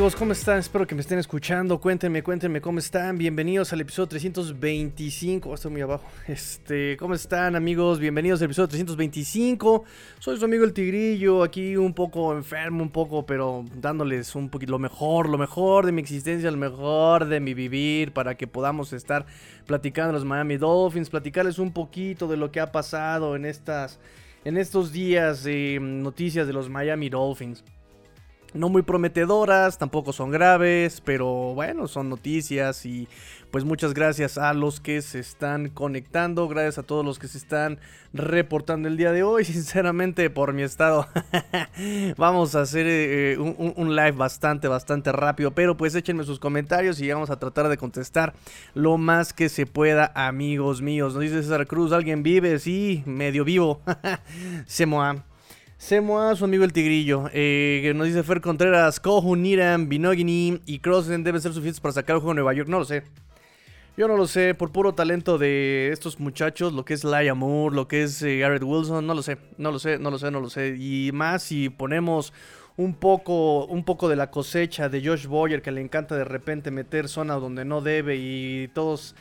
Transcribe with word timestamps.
amigos? 0.00 0.16
¿Cómo 0.16 0.32
están? 0.32 0.58
Espero 0.58 0.86
que 0.86 0.94
me 0.94 1.02
estén 1.02 1.18
escuchando. 1.18 1.78
Cuéntenme, 1.78 2.22
cuéntenme 2.22 2.62
cómo 2.62 2.78
están. 2.78 3.18
Bienvenidos 3.18 3.70
al 3.74 3.82
episodio 3.82 4.08
325. 4.08 5.52
estoy 5.52 5.70
muy 5.70 5.82
abajo. 5.82 6.06
Este, 6.26 6.96
¿cómo 6.96 7.12
están 7.12 7.54
amigos? 7.54 7.98
Bienvenidos 7.98 8.40
al 8.40 8.46
episodio 8.46 8.68
325. 8.68 9.84
Soy 10.18 10.38
su 10.38 10.44
amigo 10.46 10.64
el 10.64 10.72
Tigrillo, 10.72 11.42
aquí 11.42 11.76
un 11.76 11.92
poco 11.92 12.32
enfermo, 12.32 12.82
un 12.82 12.88
poco, 12.88 13.26
pero 13.26 13.62
dándoles 13.74 14.34
un 14.34 14.48
poquito 14.48 14.72
lo 14.72 14.78
mejor, 14.78 15.28
lo 15.28 15.36
mejor 15.36 15.84
de 15.84 15.92
mi 15.92 16.00
existencia, 16.00 16.50
lo 16.50 16.56
mejor 16.56 17.26
de 17.26 17.38
mi 17.38 17.52
vivir, 17.52 18.14
para 18.14 18.36
que 18.36 18.46
podamos 18.46 18.94
estar 18.94 19.26
platicando 19.66 20.14
los 20.14 20.24
Miami 20.24 20.56
Dolphins, 20.56 21.10
platicarles 21.10 21.58
un 21.58 21.72
poquito 21.74 22.26
de 22.26 22.38
lo 22.38 22.50
que 22.50 22.60
ha 22.60 22.72
pasado 22.72 23.36
en 23.36 23.44
estas, 23.44 23.98
en 24.46 24.56
estos 24.56 24.92
días 24.92 25.44
de 25.44 25.78
noticias 25.78 26.46
de 26.46 26.54
los 26.54 26.70
Miami 26.70 27.10
Dolphins 27.10 27.62
no 28.54 28.68
muy 28.68 28.82
prometedoras, 28.82 29.78
tampoco 29.78 30.12
son 30.12 30.30
graves, 30.30 31.00
pero 31.00 31.54
bueno, 31.54 31.88
son 31.88 32.08
noticias 32.08 32.84
y 32.86 33.08
pues 33.50 33.64
muchas 33.64 33.94
gracias 33.94 34.38
a 34.38 34.54
los 34.54 34.80
que 34.80 35.02
se 35.02 35.18
están 35.18 35.68
conectando, 35.68 36.46
gracias 36.48 36.78
a 36.78 36.82
todos 36.84 37.04
los 37.04 37.18
que 37.18 37.26
se 37.28 37.38
están 37.38 37.78
reportando 38.12 38.88
el 38.88 38.96
día 38.96 39.12
de 39.12 39.22
hoy, 39.22 39.44
sinceramente 39.46 40.30
por 40.30 40.52
mi 40.52 40.62
estado 40.62 41.08
vamos 42.16 42.54
a 42.54 42.62
hacer 42.62 42.86
eh, 42.88 43.36
un, 43.38 43.96
live 43.96 44.12
bastante, 44.12 44.68
bastante 44.68 45.12
rápido, 45.12 45.52
pero 45.52 45.76
pues 45.76 45.94
échenme 45.94 46.24
sus 46.24 46.38
comentarios 46.38 47.00
y 47.00 47.10
vamos 47.10 47.30
a 47.30 47.38
tratar 47.38 47.68
de 47.68 47.76
contestar 47.76 48.34
lo 48.74 48.98
más 48.98 49.32
que 49.32 49.48
se 49.48 49.66
pueda, 49.66 50.12
amigos 50.14 50.82
míos. 50.82 51.14
Nos 51.14 51.22
dice 51.22 51.42
César 51.42 51.66
Cruz, 51.66 51.92
¿alguien 51.92 52.22
vive? 52.22 52.58
Sí, 52.58 53.02
medio 53.06 53.44
vivo. 53.44 53.80
se 54.66 54.86
moa. 54.86 55.29
Semoa, 55.80 56.36
su 56.36 56.44
amigo 56.44 56.62
el 56.62 56.74
Tigrillo, 56.74 57.30
eh, 57.32 57.90
nos 57.96 58.06
dice 58.06 58.22
Fer 58.22 58.42
Contreras, 58.42 59.00
Kohun, 59.00 59.40
Niram, 59.40 59.88
Binogini 59.88 60.60
y 60.66 60.80
Crossen 60.80 61.24
deben 61.24 61.40
ser 61.40 61.54
suficientes 61.54 61.80
para 61.80 61.94
sacar 61.94 62.16
el 62.16 62.20
juego 62.20 62.32
de 62.32 62.42
Nueva 62.42 62.52
York. 62.52 62.68
No 62.68 62.80
lo 62.80 62.84
sé. 62.84 63.02
Yo 63.96 64.06
no 64.06 64.18
lo 64.18 64.26
sé, 64.26 64.54
por 64.54 64.72
puro 64.72 64.92
talento 64.92 65.38
de 65.38 65.88
estos 65.90 66.20
muchachos, 66.20 66.74
lo 66.74 66.84
que 66.84 66.92
es 66.92 67.02
Laia 67.02 67.32
Moore, 67.32 67.74
lo 67.74 67.88
que 67.88 68.02
es 68.02 68.20
eh, 68.20 68.36
Garrett 68.36 68.62
Wilson, 68.62 69.06
no 69.06 69.14
lo 69.14 69.22
sé, 69.22 69.38
no 69.56 69.72
lo 69.72 69.78
sé, 69.78 69.98
no 69.98 70.10
lo 70.10 70.18
sé, 70.18 70.30
no 70.30 70.40
lo 70.40 70.50
sé. 70.50 70.76
Y 70.78 71.12
más 71.14 71.44
si 71.44 71.70
ponemos 71.70 72.34
un 72.76 72.92
poco, 72.92 73.64
un 73.64 73.82
poco 73.82 74.10
de 74.10 74.16
la 74.16 74.30
cosecha 74.30 74.90
de 74.90 75.02
Josh 75.02 75.26
Boyer, 75.28 75.62
que 75.62 75.72
le 75.72 75.80
encanta 75.80 76.14
de 76.14 76.24
repente 76.24 76.70
meter 76.70 77.08
zona 77.08 77.36
donde 77.36 77.64
no 77.64 77.80
debe 77.80 78.16
y 78.16 78.68
todos, 78.74 79.14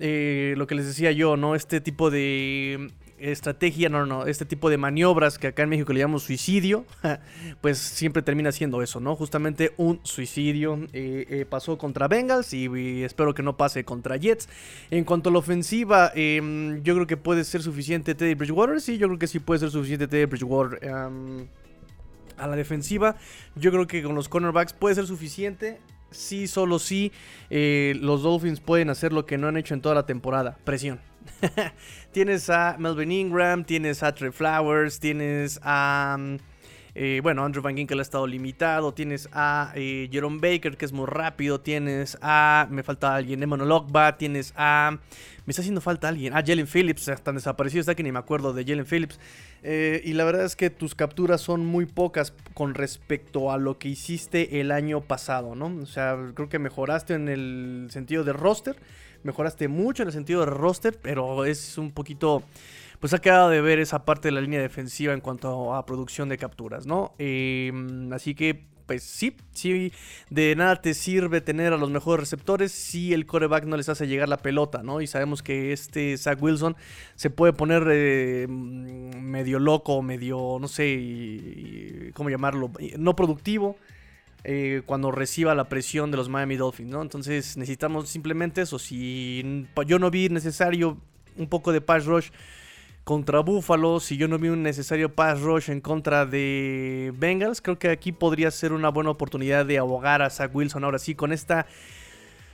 eh, 0.00 0.54
lo 0.56 0.66
que 0.66 0.74
les 0.74 0.86
decía 0.86 1.12
yo, 1.12 1.36
¿no? 1.36 1.54
Este 1.54 1.80
tipo 1.80 2.10
de 2.10 2.90
estrategia, 3.30 3.88
no, 3.88 4.04
no, 4.06 4.26
este 4.26 4.44
tipo 4.44 4.68
de 4.68 4.76
maniobras 4.76 5.38
que 5.38 5.48
acá 5.48 5.62
en 5.62 5.68
México 5.68 5.92
le 5.92 6.00
llamamos 6.00 6.24
suicidio, 6.24 6.84
pues 7.60 7.78
siempre 7.78 8.22
termina 8.22 8.50
siendo 8.52 8.82
eso, 8.82 9.00
¿no? 9.00 9.14
Justamente 9.16 9.72
un 9.76 10.00
suicidio. 10.02 10.78
Eh, 10.92 11.26
eh, 11.28 11.46
pasó 11.48 11.78
contra 11.78 12.08
Bengals 12.08 12.52
y, 12.52 13.02
espero 13.04 13.34
que 13.34 13.42
no 13.42 13.56
pase 13.56 13.84
contra 13.84 14.16
Jets. 14.16 14.48
En 14.90 15.04
cuanto 15.04 15.30
a 15.30 15.32
la 15.32 15.38
ofensiva, 15.38 16.10
em, 16.14 16.82
yo 16.82 16.94
creo 16.94 17.06
que 17.06 17.16
puede 17.16 17.44
ser 17.44 17.62
suficiente 17.62 18.14
Teddy 18.14 18.34
Bridgewater. 18.34 18.80
Sí, 18.80 18.98
yo 18.98 19.06
creo 19.06 19.18
que 19.18 19.26
sí 19.26 19.38
puede 19.38 19.60
ser 19.60 19.70
suficiente 19.70 20.08
Teddy 20.08 20.26
Bridgewater. 20.26 20.78
Em, 20.82 21.46
a 22.38 22.46
la 22.46 22.56
defensiva, 22.56 23.16
yo 23.54 23.70
creo 23.70 23.86
que 23.86 24.02
con 24.02 24.14
los 24.14 24.28
cornerbacks 24.28 24.72
puede 24.72 24.94
ser 24.94 25.06
suficiente 25.06 25.78
sí, 26.12 26.46
solo 26.46 26.78
sí, 26.78 27.12
eh, 27.50 27.94
los 28.00 28.22
Dolphins 28.22 28.60
pueden 28.60 28.90
hacer 28.90 29.12
lo 29.12 29.26
que 29.26 29.38
no 29.38 29.48
han 29.48 29.56
hecho 29.56 29.74
en 29.74 29.80
toda 29.80 29.94
la 29.94 30.06
temporada, 30.06 30.58
presión. 30.64 31.00
tienes 32.12 32.50
a 32.50 32.76
Melvin 32.78 33.12
Ingram, 33.12 33.64
tienes 33.64 34.02
a 34.02 34.14
Trey 34.14 34.30
Flowers, 34.30 35.00
tienes 35.00 35.60
a... 35.62 36.16
Mm, 36.18 36.36
eh, 36.94 37.20
bueno, 37.22 37.42
Andrew 37.42 37.62
Van 37.62 37.74
Ginkel 37.74 37.98
ha 37.98 38.02
estado 38.02 38.26
limitado. 38.26 38.92
Tienes 38.92 39.28
a 39.32 39.72
eh, 39.74 40.08
Jerome 40.12 40.40
Baker, 40.40 40.76
que 40.76 40.84
es 40.84 40.92
muy 40.92 41.06
rápido. 41.06 41.60
Tienes 41.60 42.18
a. 42.20 42.66
Me 42.70 42.82
falta 42.82 43.14
alguien. 43.14 43.42
Emmanuel 43.42 43.72
Ogba. 43.72 44.18
Tienes 44.18 44.52
a. 44.56 44.98
Me 45.46 45.50
está 45.50 45.62
haciendo 45.62 45.80
falta 45.80 46.08
alguien. 46.08 46.34
Ah, 46.34 46.42
Jalen 46.46 46.66
Phillips. 46.66 47.08
Están 47.08 47.36
desaparecido 47.36 47.80
está 47.80 47.94
que 47.94 48.02
ni 48.02 48.12
me 48.12 48.18
acuerdo 48.18 48.52
de 48.52 48.64
Jalen 48.64 48.84
Phillips. 48.84 49.18
Eh, 49.62 50.02
y 50.04 50.12
la 50.12 50.24
verdad 50.24 50.44
es 50.44 50.56
que 50.56 50.70
tus 50.70 50.94
capturas 50.94 51.40
son 51.40 51.64
muy 51.64 51.86
pocas 51.86 52.34
con 52.52 52.74
respecto 52.74 53.52
a 53.52 53.58
lo 53.58 53.78
que 53.78 53.88
hiciste 53.88 54.60
el 54.60 54.70
año 54.70 55.00
pasado, 55.02 55.54
¿no? 55.54 55.66
O 55.82 55.86
sea, 55.86 56.18
creo 56.34 56.48
que 56.48 56.58
mejoraste 56.58 57.14
en 57.14 57.28
el 57.28 57.86
sentido 57.90 58.24
de 58.24 58.32
roster. 58.32 58.76
Mejoraste 59.22 59.68
mucho 59.68 60.02
en 60.02 60.08
el 60.08 60.12
sentido 60.12 60.40
de 60.40 60.46
roster. 60.46 60.98
Pero 61.00 61.44
es 61.44 61.78
un 61.78 61.90
poquito 61.92 62.42
pues 63.02 63.12
ha 63.14 63.18
quedado 63.18 63.50
de 63.50 63.60
ver 63.60 63.80
esa 63.80 64.04
parte 64.04 64.28
de 64.28 64.32
la 64.32 64.40
línea 64.40 64.62
defensiva 64.62 65.12
en 65.12 65.20
cuanto 65.20 65.74
a 65.74 65.84
producción 65.84 66.28
de 66.28 66.38
capturas, 66.38 66.86
¿no? 66.86 67.16
Em, 67.18 68.12
así 68.12 68.36
que, 68.36 68.64
pues 68.86 69.02
sí, 69.02 69.36
sí, 69.50 69.92
de 70.30 70.54
nada 70.54 70.76
te 70.76 70.94
sirve 70.94 71.40
tener 71.40 71.72
a 71.72 71.76
los 71.78 71.90
mejores 71.90 72.20
receptores 72.20 72.70
si 72.70 73.12
el 73.12 73.26
coreback 73.26 73.64
no 73.64 73.76
les 73.76 73.88
hace 73.88 74.06
llegar 74.06 74.28
la 74.28 74.36
pelota, 74.36 74.84
¿no? 74.84 75.00
Y 75.00 75.08
sabemos 75.08 75.42
que 75.42 75.72
este 75.72 76.16
Zach 76.16 76.40
Wilson 76.40 76.76
se 77.16 77.28
puede 77.28 77.52
poner 77.52 77.82
eh, 77.90 78.46
medio 78.48 79.58
loco, 79.58 80.00
medio, 80.00 80.58
no 80.60 80.68
sé, 80.68 82.12
¿cómo 82.14 82.30
llamarlo? 82.30 82.70
No 82.98 83.16
productivo. 83.16 83.76
Eh, 84.44 84.82
cuando 84.86 85.12
reciba 85.12 85.54
la 85.54 85.68
presión 85.68 86.10
de 86.10 86.16
los 86.16 86.28
Miami 86.28 86.56
Dolphins, 86.56 86.90
¿no? 86.90 87.00
Entonces 87.02 87.56
necesitamos 87.56 88.08
simplemente 88.08 88.62
eso. 88.62 88.78
Si 88.78 89.66
yo 89.86 89.98
no 89.98 90.10
vi 90.10 90.28
necesario 90.28 90.98
un 91.36 91.48
poco 91.48 91.72
de 91.72 91.80
pass 91.80 92.06
rush 92.06 92.30
contra 93.04 93.40
Buffalo, 93.40 94.00
si 94.00 94.16
yo 94.16 94.26
no 94.26 94.38
vi 94.38 94.48
un 94.48 94.62
necesario 94.62 95.14
pass 95.14 95.40
rush 95.40 95.70
en 95.70 95.80
contra 95.80 96.26
de 96.26 97.12
Bengals, 97.16 97.60
creo 97.60 97.78
que 97.78 97.90
aquí 97.90 98.10
podría 98.10 98.50
ser 98.50 98.72
una 98.72 98.88
buena 98.88 99.10
oportunidad 99.10 99.64
de 99.64 99.78
ahogar 99.78 100.22
a 100.22 100.30
Zach 100.30 100.54
Wilson 100.54 100.84
ahora 100.84 100.98
sí 100.98 101.14
con 101.14 101.32
esta... 101.32 101.66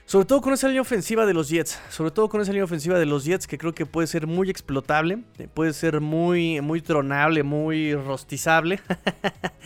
Sobre 0.09 0.25
todo 0.25 0.41
con 0.41 0.55
esa 0.55 0.69
línea 0.69 0.81
ofensiva 0.81 1.27
de 1.27 1.35
los 1.35 1.51
Jets. 1.51 1.79
Sobre 1.91 2.11
todo 2.11 2.31
con 2.31 2.41
esa 2.41 2.51
línea 2.51 2.65
ofensiva 2.65 2.99
de 2.99 3.05
los 3.05 3.27
Jets 3.27 3.47
que 3.47 3.59
creo 3.59 3.75
que 3.75 3.85
puede 3.85 4.07
ser 4.07 4.27
muy 4.27 4.49
explotable. 4.49 5.19
Puede 5.53 5.75
ser 5.75 6.01
muy, 6.01 6.63
muy 6.63 6.81
tronable, 6.81 7.43
muy 7.43 7.95
rostizable. 7.95 8.81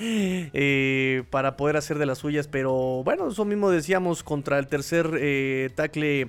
Eh, 0.05 1.23
para 1.31 1.57
poder 1.57 1.77
hacer 1.77 1.97
de 1.97 2.07
las 2.07 2.19
suyas. 2.19 2.49
Pero 2.49 3.05
bueno, 3.05 3.29
eso 3.29 3.45
mismo 3.45 3.71
decíamos 3.71 4.25
contra 4.25 4.59
el 4.59 4.67
tercer 4.67 5.09
eh, 5.17 5.71
tackle 5.77 6.29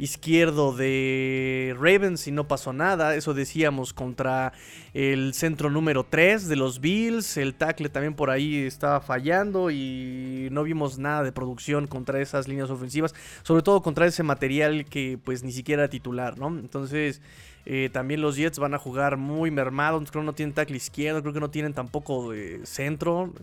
izquierdo 0.00 0.72
de 0.72 1.76
Ravens 1.78 2.26
y 2.26 2.32
no 2.32 2.48
pasó 2.48 2.72
nada. 2.72 3.14
Eso 3.14 3.34
decíamos 3.34 3.92
contra 3.92 4.52
el 4.94 5.34
centro 5.34 5.70
número 5.70 6.04
3 6.04 6.48
de 6.48 6.56
los 6.56 6.80
Bills. 6.80 7.36
El 7.36 7.54
tackle 7.54 7.90
también 7.90 8.14
por 8.14 8.30
ahí 8.30 8.56
estaba 8.56 9.00
fallando 9.00 9.70
y 9.70 10.48
no 10.50 10.62
vimos 10.62 10.98
nada 10.98 11.22
de 11.22 11.32
producción 11.32 11.86
contra 11.86 12.20
esas 12.20 12.48
líneas 12.48 12.70
ofensivas. 12.70 13.14
Sobre 13.42 13.62
todo 13.62 13.82
contra 13.82 14.06
ese 14.06 14.22
material 14.22 14.86
que 14.86 15.18
pues 15.22 15.44
ni 15.44 15.52
siquiera 15.52 15.82
era 15.84 15.90
titular, 15.90 16.38
¿no? 16.38 16.48
Entonces... 16.48 17.20
Eh, 17.66 17.90
también 17.92 18.22
los 18.22 18.36
Jets 18.36 18.58
van 18.58 18.72
a 18.72 18.78
jugar 18.78 19.18
muy 19.18 19.50
mermados. 19.50 20.10
Creo 20.10 20.22
que 20.22 20.26
no 20.26 20.32
tienen 20.32 20.54
tackle 20.54 20.78
izquierdo. 20.78 21.20
Creo 21.20 21.34
que 21.34 21.40
no 21.40 21.50
tienen 21.50 21.74
tampoco 21.74 22.30
de 22.32 22.64
centro. 22.64 23.34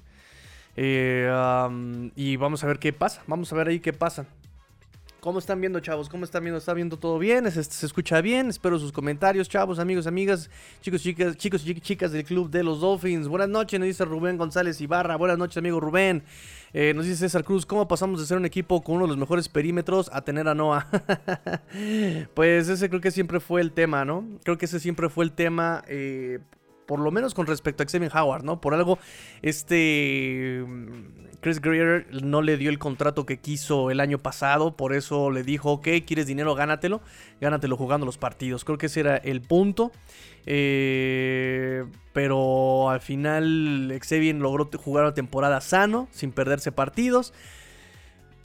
Eh, 0.76 1.30
y 2.16 2.36
vamos 2.36 2.64
a 2.64 2.68
ver 2.68 2.80
qué 2.80 2.92
pasa. 2.94 3.22
Vamos 3.28 3.54
a 3.54 3.56
ver 3.56 3.68
ahí 3.68 3.80
qué 3.80 3.94
pasa. 3.94 4.26
¿Cómo 5.20 5.40
están 5.40 5.60
viendo, 5.60 5.80
chavos? 5.80 6.10
¿Cómo 6.10 6.26
están 6.26 6.44
viendo? 6.44 6.60
¿Está 6.60 6.76
viendo 6.76 6.98
todo 6.98 7.18
bien? 7.18 7.52
¿Se, 7.52 7.60
escucha 7.60 8.22
bien? 8.22 8.50
Espero 8.50 8.78
sus 8.78 8.92
comentarios, 8.92 9.50
chavos, 9.50 9.80
amigos, 9.80 10.06
amigas, 10.06 10.50
chicos, 10.80 11.02
chicas, 11.02 11.36
chicos 11.36 11.68
y 11.68 11.74
chicas 11.82 12.12
del 12.12 12.24
club 12.24 12.52
de 12.52 12.64
los 12.64 12.82
Dolphins. 12.82 13.28
Buenas 13.28 13.50
noches, 13.50 13.80
nos 13.80 13.88
dice 13.88 14.06
Rubén 14.06 14.38
González 14.38 14.80
Ibarra. 14.80 15.16
Buenas 15.16 15.40
noches, 15.40 15.58
amigo 15.58 15.80
Rubén. 15.80 16.24
Eh, 16.72 16.94
nos 16.94 17.06
dice 17.06 17.18
César 17.18 17.44
Cruz, 17.44 17.66
¿cómo 17.66 17.88
pasamos 17.88 18.20
de 18.20 18.28
ser 18.28 18.38
un 18.38 18.46
equipo 18.46 18.84
con 18.84 18.98
uno 18.98 19.06
de 19.06 19.10
los 19.10 19.18
mejores 19.18 19.50
perímetros 19.50 20.08
a 20.14 20.22
tener 20.22 20.48
a 20.48 20.54
Noah? 20.54 20.88
pues 22.36 22.70
ese 22.70 22.88
creo 22.88 23.02
que 23.02 23.10
siempre 23.10 23.40
fue 23.40 23.62
el 23.62 23.72
tema, 23.72 24.06
¿no? 24.06 24.24
Creo 24.44 24.60
que 24.60 24.66
ese 24.66 24.80
siempre 24.80 25.10
fue 25.10 25.26
el 25.26 25.32
tema. 25.32 25.84
Eh, 25.88 26.40
por 26.86 27.00
lo 27.00 27.12
menos 27.12 27.34
con 27.34 27.48
respecto 27.48 27.84
a 27.84 27.86
Xavier 27.86 28.12
Howard, 28.16 28.44
¿no? 28.44 28.62
Por 28.62 28.74
algo, 28.74 28.98
este 29.42 30.64
Chris 31.42 31.62
Greer 31.62 32.08
no 32.24 32.42
le 32.42 32.58
dio 32.58 32.70
el 32.70 32.80
contrato 32.80 33.26
que 33.26 33.38
quiso 33.38 33.92
el 33.92 34.00
año 34.00 34.18
pasado, 34.18 34.76
por 34.76 34.94
eso 34.94 35.30
le 35.30 35.44
dijo, 35.44 35.72
ok, 35.72 35.88
quieres 36.06 36.28
dinero, 36.28 36.56
gánatelo, 36.56 37.02
gánatelo 37.40 37.78
jugando 37.78 38.06
los 38.06 38.18
partidos. 38.18 38.66
Creo 38.66 38.78
que 38.78 38.88
ese 38.88 39.02
era 39.02 39.18
el 39.18 39.42
punto. 39.42 39.92
Eh, 40.46 41.84
pero 42.14 42.90
al 42.90 43.02
final 43.02 43.94
Xavier 44.02 44.36
logró 44.36 44.70
jugar 44.78 45.04
una 45.04 45.14
temporada 45.14 45.62
sano, 45.62 46.08
sin 46.12 46.32
perderse 46.32 46.72
partidos. 46.72 47.34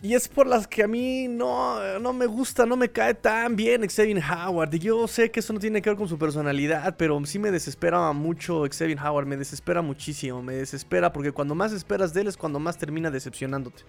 Y 0.05 0.15
es 0.15 0.27
por 0.27 0.49
las 0.49 0.67
que 0.67 0.83
a 0.83 0.89
mí 0.89 1.29
no, 1.29 2.01
no 2.01 2.13
me 2.13 2.27
gusta, 2.27 2.67
no 2.67 2.77
me 2.77 2.91
cae 2.91 3.15
tan 3.15 3.55
bien 3.55 3.87
Xavier 3.89 4.21
Howard. 4.21 4.75
Y 4.75 4.81
yo 4.81 5.07
sé 5.07 5.31
que 5.31 5.39
eso 5.39 5.53
no 5.53 5.61
tiene 5.61 5.81
que 5.81 5.91
ver 5.91 5.97
con 5.97 6.09
su 6.09 6.19
personalidad, 6.19 6.97
pero 6.97 7.25
sí 7.25 7.39
me 7.39 7.53
desespera 7.53 8.13
mucho 8.13 8.65
Xavier 8.69 8.99
Howard. 8.99 9.27
Me 9.27 9.37
desespera 9.37 9.81
muchísimo, 9.81 10.43
me 10.43 10.55
desespera 10.55 11.13
porque 11.13 11.31
cuando 11.31 11.55
más 11.55 11.73
esperas 11.73 12.13
de 12.13 12.23
él 12.23 12.27
es 12.27 12.37
cuando 12.37 12.59
más 12.59 12.79
termina 12.79 13.13
decepcionándote. 13.13 13.85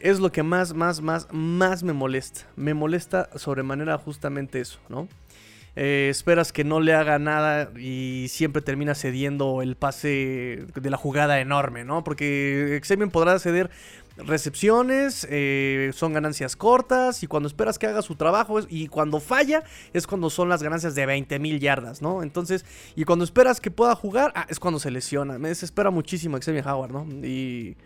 Es 0.00 0.18
lo 0.18 0.32
que 0.32 0.42
más, 0.42 0.72
más, 0.72 1.02
más, 1.02 1.28
más 1.30 1.82
me 1.82 1.92
molesta. 1.92 2.48
Me 2.56 2.72
molesta 2.72 3.28
sobremanera 3.36 3.98
justamente 3.98 4.60
eso, 4.60 4.78
¿no? 4.88 5.08
Eh, 5.76 6.08
esperas 6.08 6.52
que 6.52 6.62
no 6.62 6.80
le 6.80 6.94
haga 6.94 7.18
nada 7.18 7.70
y 7.76 8.26
siempre 8.28 8.62
termina 8.62 8.94
cediendo 8.94 9.60
el 9.60 9.74
pase 9.76 10.66
de 10.74 10.90
la 10.90 10.96
jugada 10.96 11.40
enorme, 11.40 11.84
¿no? 11.84 12.04
Porque 12.04 12.80
Xavier 12.84 13.08
podrá 13.10 13.38
ceder 13.40 13.70
recepciones, 14.16 15.26
eh, 15.28 15.90
son 15.92 16.12
ganancias 16.12 16.54
cortas 16.54 17.24
y 17.24 17.26
cuando 17.26 17.48
esperas 17.48 17.78
que 17.80 17.88
haga 17.88 18.02
su 18.02 18.14
trabajo 18.14 18.60
y 18.68 18.86
cuando 18.86 19.18
falla 19.18 19.64
es 19.92 20.06
cuando 20.06 20.30
son 20.30 20.48
las 20.48 20.62
ganancias 20.62 20.94
de 20.94 21.06
20 21.06 21.40
mil 21.40 21.58
yardas, 21.58 22.00
¿no? 22.00 22.22
Entonces, 22.22 22.64
y 22.94 23.04
cuando 23.04 23.24
esperas 23.24 23.60
que 23.60 23.72
pueda 23.72 23.96
jugar, 23.96 24.32
ah, 24.36 24.46
es 24.48 24.60
cuando 24.60 24.78
se 24.78 24.92
lesiona. 24.92 25.38
Me 25.38 25.48
desespera 25.48 25.90
muchísimo 25.90 26.38
Xavier 26.38 26.68
Howard, 26.68 26.92
¿no? 26.92 27.26
Y, 27.26 27.76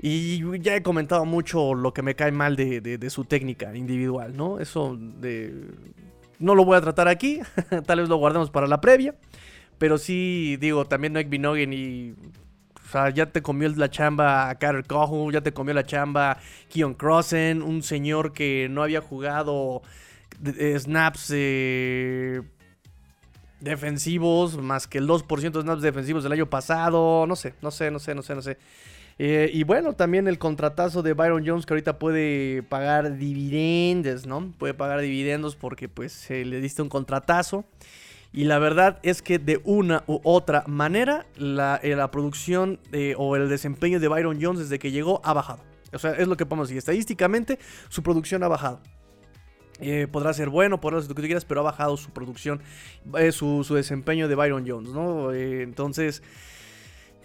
y 0.00 0.60
ya 0.60 0.74
he 0.74 0.82
comentado 0.82 1.24
mucho 1.24 1.74
lo 1.74 1.94
que 1.94 2.02
me 2.02 2.16
cae 2.16 2.32
mal 2.32 2.56
de 2.56 3.10
su 3.10 3.24
técnica 3.24 3.76
individual, 3.76 4.36
¿no? 4.36 4.58
Eso 4.58 4.96
de... 4.98 5.54
No 6.38 6.54
lo 6.54 6.64
voy 6.64 6.76
a 6.76 6.80
tratar 6.80 7.08
aquí, 7.08 7.40
tal 7.86 8.00
vez 8.00 8.08
lo 8.08 8.16
guardemos 8.16 8.50
para 8.50 8.66
la 8.66 8.80
previa. 8.80 9.14
Pero 9.78 9.98
sí, 9.98 10.56
digo, 10.60 10.84
también 10.86 11.12
Nick 11.12 11.28
Binogen 11.28 11.72
y 11.72 12.14
o 12.88 12.90
sea, 12.90 13.10
ya 13.10 13.26
te 13.26 13.42
comió 13.42 13.68
la 13.68 13.90
chamba 13.90 14.48
a 14.48 14.54
Carter 14.54 14.86
Cohu, 14.86 15.30
ya 15.30 15.42
te 15.42 15.52
comió 15.52 15.74
la 15.74 15.84
chamba 15.84 16.38
Keon 16.70 16.94
Crossen, 16.94 17.60
un 17.60 17.82
señor 17.82 18.32
que 18.32 18.66
no 18.70 18.82
había 18.82 19.02
jugado 19.02 19.82
snaps 20.40 21.28
defensivos, 23.60 24.56
más 24.56 24.86
que 24.86 24.98
el 24.98 25.06
2% 25.06 25.50
de 25.50 25.60
snaps 25.62 25.82
defensivos 25.82 26.22
del 26.22 26.32
año 26.32 26.48
pasado. 26.48 27.26
No 27.26 27.36
sé, 27.36 27.54
no 27.60 27.70
sé, 27.70 27.90
no 27.90 27.98
sé, 27.98 28.14
no 28.14 28.22
sé, 28.22 28.34
no 28.34 28.40
sé. 28.40 28.56
Eh, 29.18 29.50
y 29.52 29.64
bueno, 29.64 29.94
también 29.94 30.28
el 30.28 30.38
contratazo 30.38 31.02
de 31.02 31.12
Byron 31.12 31.44
Jones 31.44 31.66
que 31.66 31.72
ahorita 31.72 31.98
puede 31.98 32.62
pagar 32.62 33.16
dividendos, 33.16 34.26
¿no? 34.26 34.52
Puede 34.58 34.74
pagar 34.74 35.00
dividendos 35.00 35.56
porque 35.56 35.88
pues 35.88 36.30
le 36.30 36.60
diste 36.60 36.82
un 36.82 36.88
contratazo. 36.88 37.64
Y 38.32 38.44
la 38.44 38.58
verdad 38.58 39.00
es 39.02 39.22
que 39.22 39.38
de 39.38 39.60
una 39.64 40.04
u 40.06 40.20
otra 40.22 40.62
manera, 40.66 41.26
la, 41.36 41.80
eh, 41.82 41.96
producción 42.12 42.78
eh, 42.92 43.14
o 43.16 43.34
el 43.36 43.48
desempeño 43.48 43.98
de 43.98 44.06
Byron 44.06 44.38
Jones 44.40 44.60
desde 44.60 44.78
que 44.78 44.92
llegó 44.92 45.20
ha 45.24 45.32
bajado. 45.32 45.64
O 45.92 45.98
sea, 45.98 46.12
es 46.12 46.28
lo 46.28 46.36
que 46.36 46.46
podemos 46.46 46.68
decir. 46.68 46.78
Estadísticamente, 46.78 47.58
su 47.88 48.02
producción 48.02 48.42
ha 48.44 48.48
bajado. 48.48 48.80
Podrá 50.10 50.32
ser 50.32 50.48
bueno, 50.48 50.80
podrá 50.80 51.00
ser 51.00 51.08
lo 51.08 51.14
que 51.14 51.22
tú 51.22 51.26
quieras, 51.26 51.44
pero 51.44 51.60
ha 51.60 51.62
bajado 51.62 51.96
su 51.96 52.10
producción, 52.10 52.60
su, 53.30 53.64
desempeño 53.74 54.26
de 54.26 54.34
Byron 54.34 54.68
Jones, 54.68 54.90
¿no? 54.90 55.32
entonces, 55.32 56.20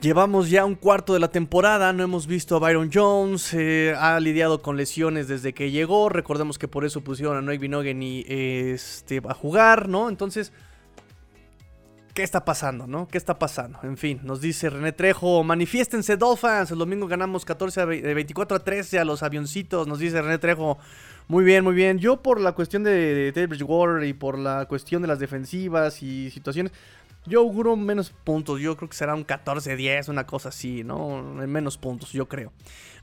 llevamos 0.01 0.50
ya 0.50 0.66
un 0.66 0.75
cuarto 0.75 1.13
de 1.13 1.19
la 1.19 1.30
temporada, 1.30 1.94
no 1.94 2.04
hemos 2.04 2.28
visto 2.28 2.56
a 2.56 2.60
Byron 2.60 2.90
Jones, 2.94 3.56
ha 3.98 4.19
lidiado 4.19 4.62
con 4.62 4.78
lesiones 4.78 5.28
desde 5.28 5.54
que 5.54 5.72
llegó, 5.72 6.10
recordemos 6.10 6.57
que 6.57 6.68
por 6.68 6.86
eso 6.86 7.01
pusieron 7.01 7.38
a 7.38 7.42
Noé 7.42 7.57
Binogen 7.57 8.04
y 8.04 8.25
este, 8.28 9.22
a 9.28 9.34
jugar, 9.34 9.88
¿no? 9.88 10.10
Entonces, 10.10 10.51
¿Qué 12.13 12.22
está 12.22 12.45
pasando, 12.45 12.86
no? 12.86 13.07
¿Qué 13.07 13.18
está 13.18 13.40
pasando? 13.40 13.80
En 13.81 13.98
fin, 13.98 14.19
nos 14.22 14.40
dice 14.40 14.69
René 14.69 14.92
Trejo, 14.92 15.44
manifiéstense 15.44 16.16
Dolphins, 16.16 16.69
el 16.69 16.78
domingo 16.78 17.07
ganamos 17.07 17.44
14 17.44 17.81
a 17.81 17.86
24 17.86 18.57
a 18.57 18.60
13 18.60 19.00
a 19.00 19.06
los 19.06 19.24
avioncitos, 19.24 19.88
nos 19.88 19.98
dice 19.98 20.22
René 20.22 20.38
Trejo. 20.38 20.78
Muy 21.28 21.44
bien, 21.44 21.63
muy 21.63 21.74
bien. 21.74 21.98
Yo 21.98 22.22
por 22.22 22.40
la 22.40 22.51
cuestión 22.51 22.84
de 22.84 23.31
Ted 23.34 23.50
Bridgewater 23.50 24.04
y 24.07 24.13
por 24.13 24.38
la 24.38 24.66
cuestión 24.68 25.01
de 25.01 25.07
las 25.07 25.18
defensivas 25.18 26.04
y 26.04 26.30
situaciones, 26.30 26.72
yo 27.25 27.39
auguro 27.39 27.75
menos 27.75 28.09
puntos. 28.09 28.59
Yo 28.59 28.75
creo 28.75 28.89
que 28.89 28.95
será 28.95 29.15
un 29.15 29.25
14-10, 29.25 30.09
una 30.09 30.25
cosa 30.25 30.49
así, 30.49 30.83
¿no? 30.83 31.23
Menos 31.23 31.77
puntos, 31.77 32.11
yo 32.11 32.27
creo. 32.27 32.51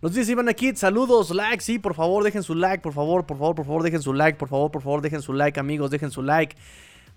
Nos 0.02 0.14
dice 0.14 0.32
Iván 0.32 0.48
aquí, 0.48 0.74
saludos, 0.74 1.30
like, 1.30 1.62
sí, 1.62 1.78
por 1.78 1.94
favor, 1.94 2.24
dejen 2.24 2.42
su 2.42 2.54
like, 2.54 2.82
por 2.82 2.92
favor, 2.92 3.26
por 3.26 3.36
favor, 3.38 3.54
por 3.54 3.66
favor, 3.66 3.82
dejen 3.82 4.02
su 4.02 4.12
like, 4.12 4.38
por 4.38 4.48
favor, 4.48 4.70
por 4.70 4.82
favor, 4.82 5.02
dejen 5.02 5.22
su 5.22 5.32
like, 5.32 5.60
amigos, 5.60 5.90
dejen 5.90 6.10
su 6.10 6.22
like. 6.22 6.56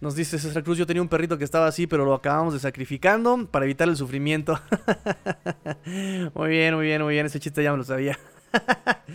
Nos 0.01 0.15
dice 0.15 0.37
César 0.37 0.63
Cruz, 0.63 0.77
yo 0.77 0.85
tenía 0.85 1.01
un 1.01 1.07
perrito 1.07 1.37
que 1.37 1.45
estaba 1.45 1.65
así, 1.67 1.87
pero 1.87 2.03
lo 2.03 2.13
acabamos 2.13 2.53
de 2.53 2.59
sacrificando 2.59 3.47
para 3.49 3.63
evitar 3.63 3.87
el 3.87 3.95
sufrimiento. 3.95 4.59
muy 6.35 6.49
bien, 6.49 6.75
muy 6.75 6.85
bien, 6.85 7.01
muy 7.01 7.13
bien, 7.13 7.25
ese 7.25 7.39
chiste 7.39 7.63
ya 7.63 7.71
me 7.71 7.77
lo 7.77 7.85
sabía. 7.85 8.19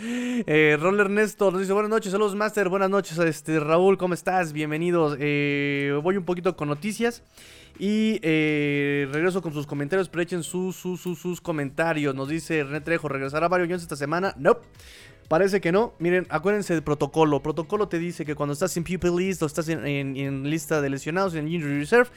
eh, 0.47 0.77
Roller 0.81 1.07
Ernesto 1.07 1.51
nos 1.51 1.61
dice 1.61 1.73
buenas 1.73 1.91
noches, 1.91 2.13
saludos 2.13 2.35
Master, 2.35 2.69
buenas 2.69 2.91
noches 2.91 3.19
este, 3.19 3.61
Raúl, 3.61 3.97
¿cómo 3.97 4.15
estás? 4.15 4.53
Bienvenidos. 4.53 5.17
Eh, 5.21 5.99
voy 6.03 6.17
un 6.17 6.25
poquito 6.25 6.57
con 6.57 6.69
noticias 6.69 7.23
y 7.79 8.19
eh, 8.23 9.09
regreso 9.13 9.41
con 9.41 9.53
sus 9.53 9.67
comentarios, 9.67 10.09
pero 10.09 10.23
echen 10.23 10.43
sus, 10.43 10.77
sus, 10.77 11.01
sus, 11.01 11.41
comentarios. 11.41 12.15
Nos 12.15 12.29
dice 12.29 12.65
René 12.65 12.81
Trejo, 12.81 13.09
¿regresará 13.09 13.49
Mario 13.49 13.67
Jones 13.67 13.83
esta 13.83 13.97
semana? 13.97 14.35
No. 14.37 14.51
Nope. 14.51 14.67
Parece 15.29 15.61
que 15.61 15.73
no. 15.73 15.93
Miren, 15.99 16.27
acuérdense 16.31 16.73
del 16.73 16.83
protocolo. 16.83 17.43
Protocolo 17.43 17.89
te 17.89 17.99
dice 17.99 18.25
que 18.25 18.35
cuando 18.35 18.55
estás 18.55 18.75
en 18.79 18.85
People 18.85 19.11
List 19.11 19.43
o 19.43 19.47
estás 19.47 19.69
en, 19.69 20.51
lista 20.51 20.81
de 20.81 20.89
lesionados, 20.89 21.35
en 21.35 21.49
Injury 21.49 21.81
Reserve, 21.81 22.09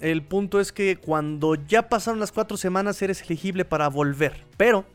el 0.00 0.22
punto 0.22 0.60
es 0.60 0.70
que 0.70 0.96
cuando 0.96 1.56
ya 1.56 1.88
pasaron 1.88 2.20
las 2.20 2.30
cuatro 2.30 2.56
semanas 2.56 3.02
eres 3.02 3.22
elegible 3.22 3.64
para 3.64 3.88
volver. 3.88 4.44
Pero 4.56 4.86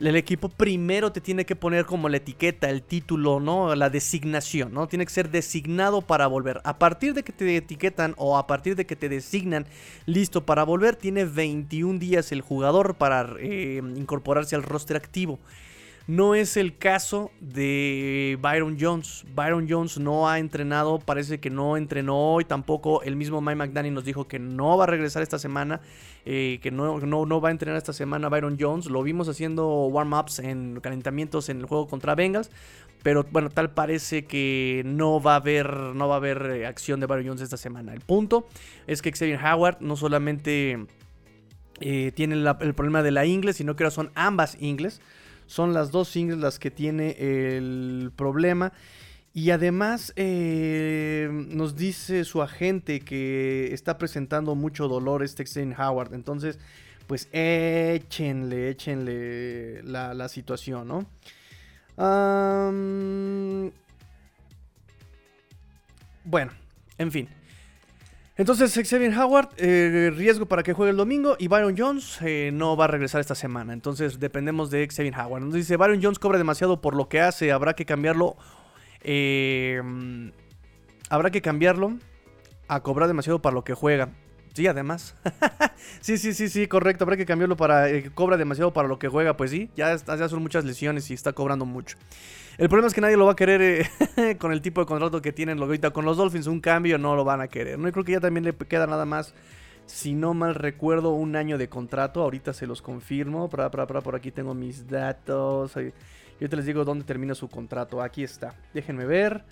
el 0.00 0.16
equipo 0.16 0.48
primero 0.48 1.12
te 1.12 1.20
tiene 1.20 1.44
que 1.46 1.56
poner 1.56 1.84
como 1.86 2.08
la 2.08 2.16
etiqueta, 2.16 2.68
el 2.68 2.82
título, 2.82 3.40
¿no? 3.40 3.74
La 3.74 3.90
designación, 3.90 4.72
¿no? 4.72 4.88
Tiene 4.88 5.06
que 5.06 5.12
ser 5.12 5.30
designado 5.30 6.02
para 6.02 6.26
volver. 6.26 6.60
A 6.64 6.78
partir 6.78 7.14
de 7.14 7.22
que 7.22 7.32
te 7.32 7.56
etiquetan 7.56 8.14
o 8.16 8.36
a 8.36 8.46
partir 8.46 8.76
de 8.76 8.86
que 8.86 8.96
te 8.96 9.08
designan 9.08 9.66
listo 10.06 10.44
para 10.44 10.64
volver, 10.64 10.96
tiene 10.96 11.24
21 11.24 11.98
días 11.98 12.32
el 12.32 12.40
jugador 12.40 12.96
para 12.96 13.34
eh, 13.38 13.80
incorporarse 13.96 14.56
al 14.56 14.62
roster 14.62 14.96
activo. 14.96 15.38
No 16.06 16.34
es 16.34 16.58
el 16.58 16.76
caso 16.76 17.30
de 17.40 18.38
Byron 18.42 18.76
Jones. 18.78 19.24
Byron 19.34 19.66
Jones 19.66 19.98
no 19.98 20.28
ha 20.28 20.38
entrenado, 20.38 20.98
parece 20.98 21.40
que 21.40 21.48
no 21.48 21.78
entrenó 21.78 22.34
hoy 22.34 22.44
tampoco. 22.44 23.02
El 23.02 23.16
mismo 23.16 23.40
Mike 23.40 23.56
McDaniel 23.56 23.94
nos 23.94 24.04
dijo 24.04 24.28
que 24.28 24.38
no 24.38 24.76
va 24.76 24.84
a 24.84 24.86
regresar 24.86 25.22
esta 25.22 25.38
semana, 25.38 25.80
eh, 26.26 26.58
que 26.62 26.70
no, 26.70 27.40
va 27.40 27.48
a 27.48 27.52
entrenar 27.52 27.78
esta 27.78 27.94
semana 27.94 28.28
Byron 28.28 28.58
Jones. 28.60 28.84
Lo 28.86 29.02
vimos 29.02 29.30
haciendo 29.30 29.86
warm-ups 29.86 30.40
en 30.40 30.78
calentamientos 30.82 31.48
en 31.48 31.60
el 31.60 31.66
juego 31.66 31.86
contra 31.86 32.14
Bengals. 32.14 32.50
Pero 33.02 33.24
bueno, 33.30 33.48
tal 33.48 33.70
parece 33.70 34.26
que 34.26 34.82
no 34.84 35.22
va 35.22 35.34
a 35.34 35.36
haber, 35.36 35.72
no 35.72 36.06
va 36.06 36.14
a 36.14 36.18
haber 36.18 36.50
eh, 36.50 36.66
acción 36.66 37.00
de 37.00 37.06
Byron 37.06 37.28
Jones 37.28 37.40
esta 37.40 37.56
semana. 37.56 37.94
El 37.94 38.00
punto 38.00 38.46
es 38.86 39.00
que 39.00 39.10
Xavier 39.10 39.40
Howard 39.42 39.78
no 39.80 39.96
solamente 39.96 40.86
eh, 41.80 42.12
tiene 42.14 42.34
el 42.34 42.74
problema 42.74 43.02
de 43.02 43.10
la 43.10 43.24
inglés, 43.24 43.56
sino 43.56 43.74
que 43.74 43.84
ahora 43.84 43.90
son 43.90 44.10
ambas 44.14 44.58
ingles. 44.60 45.00
Son 45.46 45.72
las 45.72 45.90
dos 45.90 46.08
singles 46.08 46.38
las 46.38 46.58
que 46.58 46.70
tiene 46.70 47.16
el 47.18 48.12
problema. 48.16 48.72
Y 49.36 49.50
además 49.50 50.12
eh, 50.14 51.28
nos 51.32 51.74
dice 51.74 52.24
su 52.24 52.40
agente 52.40 53.00
que 53.00 53.74
está 53.74 53.98
presentando 53.98 54.54
mucho 54.54 54.86
dolor 54.86 55.24
este 55.24 55.44
Xavier 55.44 55.74
Howard. 55.80 56.14
Entonces, 56.14 56.58
pues 57.08 57.28
échenle, 57.32 58.70
échenle 58.70 59.82
la, 59.82 60.28
situación, 60.28 60.88
¿no? 60.88 61.06
bueno, 66.24 66.52
en 66.98 67.12
fin. 67.12 67.28
Entonces, 68.36 68.74
Xavier 68.74 69.16
Howard, 69.16 69.50
eh, 69.58 70.12
riesgo 70.14 70.46
para 70.46 70.64
que 70.64 70.72
juegue 70.72 70.90
el 70.90 70.96
domingo. 70.96 71.36
Y 71.38 71.46
Byron 71.46 71.76
Jones 71.78 72.18
eh, 72.22 72.50
no 72.52 72.76
va 72.76 72.86
a 72.86 72.88
regresar 72.88 73.20
esta 73.20 73.36
semana. 73.36 73.72
Entonces, 73.72 74.18
dependemos 74.18 74.70
de 74.70 74.88
Xavier 74.88 75.14
Howard. 75.16 75.42
Nos 75.42 75.54
dice: 75.54 75.76
Byron 75.76 76.02
Jones 76.02 76.18
cobra 76.18 76.38
demasiado 76.38 76.80
por 76.80 76.96
lo 76.96 77.08
que 77.08 77.20
hace. 77.20 77.52
Habrá 77.52 77.74
que 77.74 77.84
cambiarlo. 77.84 78.36
Eh, 79.02 79.80
habrá 81.10 81.30
que 81.30 81.42
cambiarlo 81.42 81.96
a 82.66 82.82
cobrar 82.82 83.06
demasiado 83.06 83.40
para 83.40 83.54
lo 83.54 83.62
que 83.62 83.74
juega. 83.74 84.08
Sí, 84.52 84.66
además. 84.66 85.14
sí, 86.00 86.18
sí, 86.18 86.34
sí, 86.34 86.48
sí, 86.48 86.66
correcto. 86.66 87.04
Habrá 87.04 87.16
que 87.16 87.26
cambiarlo 87.26 87.56
para 87.56 87.86
que 87.86 88.10
cobra 88.10 88.36
demasiado 88.36 88.72
para 88.72 88.88
lo 88.88 88.98
que 88.98 89.08
juega. 89.08 89.36
Pues 89.36 89.52
sí, 89.52 89.70
ya, 89.76 89.94
ya 89.94 90.28
son 90.28 90.42
muchas 90.42 90.64
lesiones 90.64 91.08
y 91.10 91.14
está 91.14 91.32
cobrando 91.32 91.66
mucho. 91.66 91.98
El 92.56 92.68
problema 92.68 92.86
es 92.86 92.94
que 92.94 93.00
nadie 93.00 93.16
lo 93.16 93.26
va 93.26 93.32
a 93.32 93.36
querer 93.36 93.60
eh, 94.16 94.36
con 94.38 94.52
el 94.52 94.62
tipo 94.62 94.80
de 94.80 94.86
contrato 94.86 95.20
que 95.20 95.32
tienen 95.32 95.58
ahorita 95.58 95.90
con 95.90 96.04
los 96.04 96.16
Dolphins. 96.16 96.46
Un 96.46 96.60
cambio 96.60 96.98
no 96.98 97.16
lo 97.16 97.24
van 97.24 97.40
a 97.40 97.48
querer. 97.48 97.78
No, 97.78 97.90
creo 97.90 98.04
que 98.04 98.12
ya 98.12 98.20
también 98.20 98.44
le 98.44 98.52
queda 98.52 98.86
nada 98.86 99.04
más, 99.04 99.34
si 99.86 100.14
no 100.14 100.34
mal 100.34 100.54
recuerdo, 100.54 101.10
un 101.10 101.34
año 101.34 101.58
de 101.58 101.68
contrato. 101.68 102.22
Ahorita 102.22 102.52
se 102.52 102.66
los 102.66 102.80
confirmo. 102.80 103.48
Para, 103.48 103.70
para, 103.70 104.00
por 104.00 104.14
aquí 104.14 104.30
tengo 104.30 104.54
mis 104.54 104.88
datos. 104.88 105.74
Yo 106.40 106.48
te 106.48 106.56
les 106.56 106.66
digo 106.66 106.84
dónde 106.84 107.04
termina 107.04 107.34
su 107.34 107.48
contrato. 107.48 108.00
Aquí 108.00 108.22
está. 108.22 108.54
Déjenme 108.72 109.04
ver. 109.04 109.42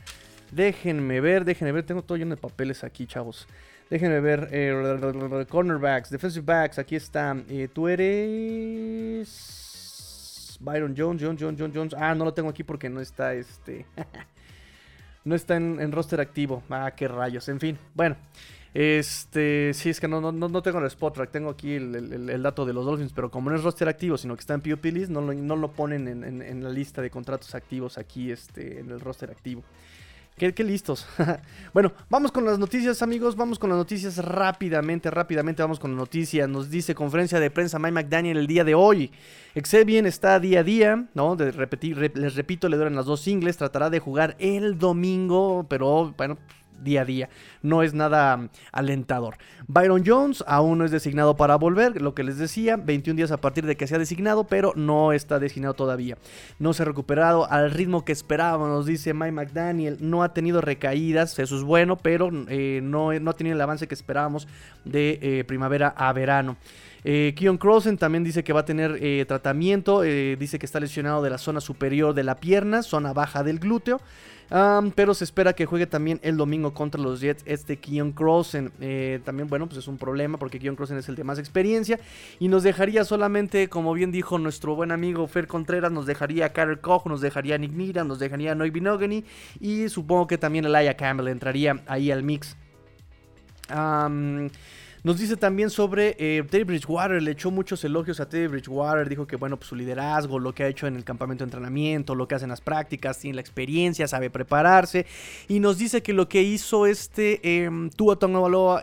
Déjenme 0.53 1.21
ver, 1.21 1.45
déjenme 1.45 1.73
ver. 1.73 1.85
Tengo 1.85 2.03
todo 2.03 2.19
lleno 2.19 2.37
de 2.37 2.41
papeles 2.41 2.85
aquí, 2.85 3.07
chavos. 3.07 3.49
Déjenme 3.91 4.21
ver. 4.21 4.49
Eh, 4.53 5.47
cornerbacks, 5.49 6.11
defensive 6.11 6.45
backs. 6.45 6.79
Aquí 6.79 6.95
está. 6.95 7.37
Eh, 7.49 7.69
tú 7.73 7.89
eres. 7.89 9.62
Byron 10.63 10.95
Jones, 10.97 11.23
Jones, 11.23 11.41
Jones, 11.41 11.61
Jones, 11.61 11.77
Jones. 11.77 11.95
Ah, 11.95 12.15
no 12.15 12.25
lo 12.25 12.33
tengo 12.33 12.49
aquí 12.49 12.63
porque 12.63 12.89
no 12.89 13.01
está 13.01 13.35
este. 13.35 13.85
no 15.25 15.35
está 15.35 15.57
en, 15.57 15.93
roster 15.93 16.21
activo. 16.21 16.63
Ah, 16.71 16.93
qué 16.97 17.09
rayos. 17.09 17.49
En 17.49 17.61
fin, 17.61 17.79
bueno. 17.95 18.17
Este, 18.75 19.73
sí, 19.75 19.91
es 19.91 20.01
que 20.01 20.09
no, 20.09 20.19
no, 20.23 20.33
no 20.33 20.63
tengo 20.63 20.79
el 20.79 20.87
spot 20.87 21.13
track, 21.13 21.31
tengo 21.31 21.51
aquí 21.51 21.75
el, 21.75 22.43
dato 22.43 22.65
de 22.65 22.73
los 22.73 22.87
Dolphins, 22.87 23.13
pero 23.13 23.31
como 23.31 23.51
no 23.51 23.57
es 23.57 23.63
roster 23.63 23.87
activo, 23.87 24.17
sino 24.17 24.35
que 24.35 24.41
está 24.41 24.55
en 24.55 24.63
POP 24.63 24.87
list, 24.87 25.11
no 25.11 25.21
lo, 25.21 25.35
no 25.35 25.57
lo 25.57 25.73
ponen 25.73 26.09
en, 26.09 26.65
la 26.65 26.71
lista 26.71 27.03
de 27.03 27.11
contratos 27.11 27.55
activos 27.55 27.99
aquí 27.99 28.31
este, 28.31 28.81
en 28.81 28.91
el 28.91 28.99
roster 28.99 29.31
activo. 29.31 29.63
Qué, 30.37 30.65
listos. 30.65 31.07
bueno, 31.73 31.93
vamos 32.09 32.33
con 32.33 32.45
las 32.45 32.59
noticias, 32.59 33.03
amigos. 33.03 33.37
Vamos 33.37 33.59
con 33.59 33.71
las 33.71 33.79
noticias 33.79 34.17
rápidamente, 34.17 35.11
rápidamente. 35.11 35.63
Vamos 35.63 35.79
con 35.79 35.93
las 35.93 35.99
noticias. 35.99 36.49
Nos 36.49 36.69
dice 36.69 36.95
conferencia 36.95 37.39
de 37.39 37.51
prensa 37.51 37.79
Mike 37.79 37.93
McDaniel 37.93 38.39
el 38.39 38.47
día 38.47 38.65
de 38.65 38.75
hoy. 38.75 39.13
Exebian 39.55 40.07
está 40.07 40.41
día 40.41 40.61
a 40.61 40.65
día, 40.65 41.07
¿no? 41.15 41.37
De 41.37 41.53
repetir, 41.53 41.97
les 42.17 42.35
repito, 42.35 42.69
le 42.69 42.77
duran 42.77 42.97
las 42.97 43.07
dos 43.07 43.21
singles. 43.21 43.57
Tratará 43.57 43.89
de 43.89 44.01
jugar 44.01 44.35
el 44.41 44.79
domingo, 44.79 45.67
pero 45.69 46.13
bueno, 46.17 46.39
día 46.83 47.03
a 47.03 47.05
día. 47.05 47.29
No 47.63 47.83
es 47.83 47.95
nada 47.95 48.49
alentador. 48.73 49.37
Byron 49.67 50.03
Jones 50.05 50.45
aún 50.47 50.79
no 50.79 50.85
es 50.85 50.91
designado 50.91 51.37
para 51.37 51.57
volver, 51.57 52.01
lo 52.01 52.15
que 52.15 52.25
les 52.25 52.39
decía, 52.39 52.77
21 52.77 53.17
días 53.17 53.31
a 53.31 53.37
partir 53.39 53.67
de 53.67 53.77
que 53.77 53.87
sea 53.87 53.99
designado, 53.99 54.45
pero 54.45 54.73
no 54.77 55.13
está 55.13 55.39
designado 55.39 55.75
todavía. 55.75 56.19
No 56.59 56.73
se 56.73 56.83
ha 56.83 56.87
recuperado 56.87 57.51
al 57.51 57.71
ritmo 57.71 58.05
que 58.05 58.13
esperábamos, 58.13 58.87
dice 58.87 59.15
Mike 59.15 59.33
McDaniel. 59.33 59.99
No 60.01 60.23
ha 60.23 60.35
tenido 60.35 60.61
recaídas, 60.61 61.39
eso 61.39 61.57
es 61.57 61.63
bueno, 61.63 61.97
pero 61.97 62.31
eh, 62.49 62.81
no, 62.83 63.13
no 63.19 63.31
ha 63.31 63.35
tenido 63.35 63.55
el 63.55 63.61
avance 63.61 63.87
que 63.87 63.95
esperábamos 63.95 64.49
de 64.85 65.19
eh, 65.23 65.45
primavera 65.45 65.89
a 65.89 66.13
verano. 66.13 66.57
Eh, 67.05 67.35
Keon 67.37 67.59
Crossen 67.59 67.99
también 67.99 68.25
dice 68.25 68.45
que 68.45 68.53
va 68.53 68.61
a 68.61 68.65
tener 68.65 68.99
eh, 69.01 69.25
tratamiento. 69.27 70.03
dice 70.03 70.59
que 70.59 70.67
está 70.67 70.81
lesionado 70.81 71.23
de 71.23 71.31
la 71.31 71.39
zona 71.39 71.61
superior 71.61 72.15
de 72.15 72.25
la 72.25 72.37
pierna, 72.37 72.83
zona 72.83 73.13
baja 73.13 73.43
del 73.43 73.59
glúteo 73.59 74.01
pero 74.95 75.15
se 75.15 75.25
espera 75.25 75.55
que 75.55 75.65
juegue 75.65 75.87
también 75.87 76.21
el 76.23 76.37
domingo 76.37 76.75
contra 76.75 77.01
los 77.01 77.21
Jets 77.21 77.43
este 77.47 77.79
Keon 77.79 78.13
Crossen. 78.13 78.71
Eh, 78.81 79.21
también, 79.25 79.49
bueno, 79.49 79.67
pues 79.67 79.79
es 79.79 79.89
un 79.89 79.97
problema 79.97 80.39
porque 80.39 80.59
Keon 80.59 80.77
Crossen 80.77 80.99
es 80.99 81.09
el 81.09 81.17
de 81.17 81.25
más 81.25 81.39
experiencia. 81.39 81.99
Y 82.39 82.49
nos 82.49 82.63
dejaría 82.63 83.05
solamente, 83.05 83.69
como 83.69 83.95
bien 83.95 84.13
dijo 84.13 84.39
nuestro 84.39 84.75
buen 84.75 84.93
amigo 84.93 85.27
Fer 85.27 85.47
Contreras, 85.47 85.91
nos 85.91 86.07
dejaría 86.07 86.47
a 86.47 86.77
Koch, 86.77 87.07
nos 87.07 87.23
dejaría 87.23 87.57
Nick 87.57 87.73
Nira, 87.73 88.05
nos 88.05 88.19
dejaría 88.19 88.55
Noy 88.55 88.71
Binogany. 88.71 89.25
Y 89.59 89.89
supongo 89.89 90.27
que 90.27 90.37
también 90.37 90.67
Elia 90.67 90.97
Campbell 90.97 91.29
entraría 91.29 91.83
ahí 91.87 92.11
al 92.11 92.23
mix. 92.23 92.57
Nos 95.05 95.19
dice 95.19 95.37
también 95.37 95.69
sobre 95.69 96.15
eh, 96.21 96.45
Teddy 96.49 96.63
Bridgewater, 96.63 97.21
le 97.21 97.33
echó 97.33 97.51
muchos 97.51 97.83
elogios 97.83 98.21
a 98.21 98.29
Teddy 98.29 98.47
Bridgewater, 98.47 99.09
dijo 99.09 99.27
que 99.27 99.35
bueno, 99.35 99.57
pues 99.57 99.69
su 99.69 99.75
liderazgo, 99.75 100.39
lo 100.39 100.55
que 100.55 100.63
ha 100.63 100.69
hecho 100.69 100.87
en 100.87 100.95
el 100.95 101.03
campamento 101.03 101.43
de 101.43 101.49
entrenamiento, 101.49 102.15
lo 102.15 102.29
que 102.29 102.37
hace 102.37 102.45
en 102.45 102.51
las 102.51 102.61
prácticas, 102.61 103.19
tiene 103.19 103.35
la 103.35 103.41
experiencia, 103.41 104.07
sabe 104.07 104.31
prepararse. 104.31 105.05
Y 105.49 105.59
nos 105.59 105.77
dice 105.77 106.05
que 106.05 106.13
lo 106.13 106.29
que 106.29 106.43
hizo 106.43 106.87
este 106.87 107.41
eh, 107.43 107.69
Tua 107.97 108.17